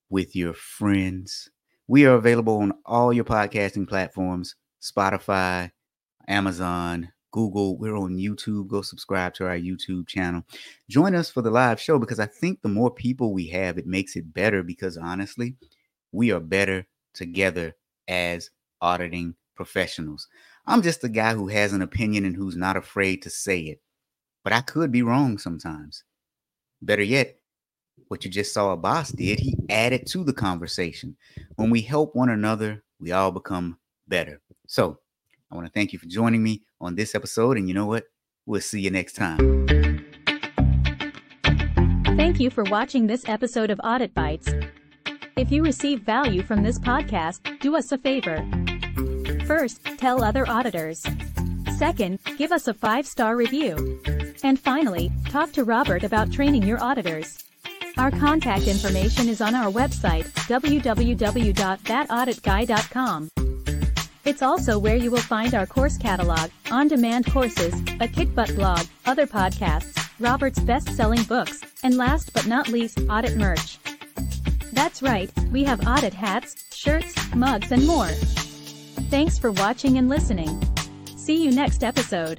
with 0.09 0.34
your 0.34 0.55
friends. 0.55 1.51
We 1.88 2.07
are 2.07 2.14
available 2.14 2.59
on 2.59 2.72
all 2.86 3.12
your 3.12 3.24
podcasting 3.24 3.88
platforms 3.88 4.55
Spotify, 4.80 5.70
Amazon, 6.28 7.11
Google. 7.32 7.76
We're 7.76 7.96
on 7.96 8.16
YouTube. 8.16 8.68
Go 8.68 8.80
subscribe 8.80 9.34
to 9.34 9.46
our 9.46 9.59
YouTube 9.59 10.07
channel. 10.07 10.42
Join 10.88 11.14
us 11.14 11.28
for 11.28 11.42
the 11.42 11.51
live 11.51 11.80
show 11.80 11.99
because 11.99 12.20
I 12.20 12.26
think 12.26 12.62
the 12.62 12.68
more 12.68 12.90
people 12.90 13.32
we 13.32 13.49
have, 13.49 13.76
it 13.76 13.86
makes 13.86 14.16
it 14.16 14.32
better 14.32 14.62
because 14.62 14.96
honestly, 14.96 15.57
we 16.12 16.30
are 16.30 16.40
better 16.40 16.86
together 17.12 17.74
as 18.07 18.51
auditing 18.80 19.34
professionals. 19.55 20.28
I'm 20.68 20.82
just 20.82 21.02
a 21.02 21.08
guy 21.08 21.32
who 21.32 21.48
has 21.48 21.72
an 21.72 21.80
opinion 21.80 22.26
and 22.26 22.36
who's 22.36 22.54
not 22.54 22.76
afraid 22.76 23.22
to 23.22 23.30
say 23.30 23.60
it, 23.60 23.80
but 24.44 24.52
I 24.52 24.60
could 24.60 24.92
be 24.92 25.00
wrong 25.00 25.38
sometimes. 25.38 26.04
Better 26.82 27.02
yet, 27.02 27.38
what 28.08 28.22
you 28.22 28.30
just 28.30 28.52
saw 28.52 28.72
Abbas 28.72 29.12
did, 29.12 29.40
he 29.40 29.56
added 29.70 30.06
to 30.08 30.24
the 30.24 30.34
conversation. 30.34 31.16
When 31.56 31.70
we 31.70 31.80
help 31.80 32.14
one 32.14 32.28
another, 32.28 32.84
we 33.00 33.12
all 33.12 33.32
become 33.32 33.78
better. 34.08 34.42
So 34.66 34.98
I 35.50 35.54
want 35.54 35.66
to 35.66 35.72
thank 35.72 35.94
you 35.94 35.98
for 35.98 36.04
joining 36.04 36.42
me 36.42 36.64
on 36.82 36.96
this 36.96 37.14
episode. 37.14 37.56
And 37.56 37.66
you 37.66 37.72
know 37.72 37.86
what? 37.86 38.04
We'll 38.44 38.60
see 38.60 38.82
you 38.82 38.90
next 38.90 39.14
time. 39.14 39.66
Thank 42.04 42.40
you 42.40 42.50
for 42.50 42.64
watching 42.64 43.06
this 43.06 43.26
episode 43.26 43.70
of 43.70 43.80
Audit 43.82 44.12
Bites. 44.12 44.52
If 45.34 45.50
you 45.50 45.62
receive 45.62 46.02
value 46.02 46.42
from 46.42 46.62
this 46.62 46.78
podcast, 46.78 47.58
do 47.60 47.74
us 47.74 47.90
a 47.90 47.96
favor. 47.96 48.46
First, 49.49 49.82
tell 49.96 50.22
other 50.22 50.46
auditors. 50.46 51.03
Second, 51.78 52.18
give 52.36 52.53
us 52.53 52.68
a 52.68 52.74
five 52.74 53.07
star 53.07 53.34
review. 53.34 53.99
And 54.44 54.61
finally, 54.61 55.11
talk 55.30 55.53
to 55.53 55.64
Robert 55.64 56.05
about 56.05 56.30
training 56.30 56.64
your 56.64 56.84
auditors. 56.84 57.42
Our 57.96 58.11
contact 58.11 58.66
information 58.66 59.26
is 59.26 59.40
on 59.40 59.55
our 59.55 59.72
website, 59.72 60.24
www.thatauditguy.com. 60.53 63.30
It's 64.26 64.42
also 64.42 64.78
where 64.78 64.96
you 64.96 65.11
will 65.11 65.18
find 65.18 65.55
our 65.55 65.64
course 65.64 65.96
catalog, 65.96 66.51
on-demand 66.70 67.32
courses, 67.32 67.72
a 67.72 68.07
kickbutt 68.07 68.55
blog, 68.55 68.84
other 69.07 69.26
podcasts, 69.26 69.99
Robert's 70.20 70.61
best-selling 70.61 71.22
books, 71.22 71.62
and 71.82 71.96
last 71.96 72.34
but 72.34 72.46
not 72.46 72.68
least, 72.68 73.01
audit 73.09 73.38
merch. 73.38 73.78
That's 74.74 75.01
right, 75.01 75.30
we 75.51 75.64
have 75.64 75.88
audit 75.88 76.12
hats, 76.12 76.66
shirts, 76.76 77.14
mugs, 77.34 77.72
and 77.72 77.86
more. 77.86 78.11
Thanks 79.11 79.38
for 79.38 79.52
watching 79.52 79.96
and 79.96 80.09
listening. 80.11 80.62
See 81.16 81.42
you 81.42 81.50
next 81.50 81.82
episode. 81.82 82.38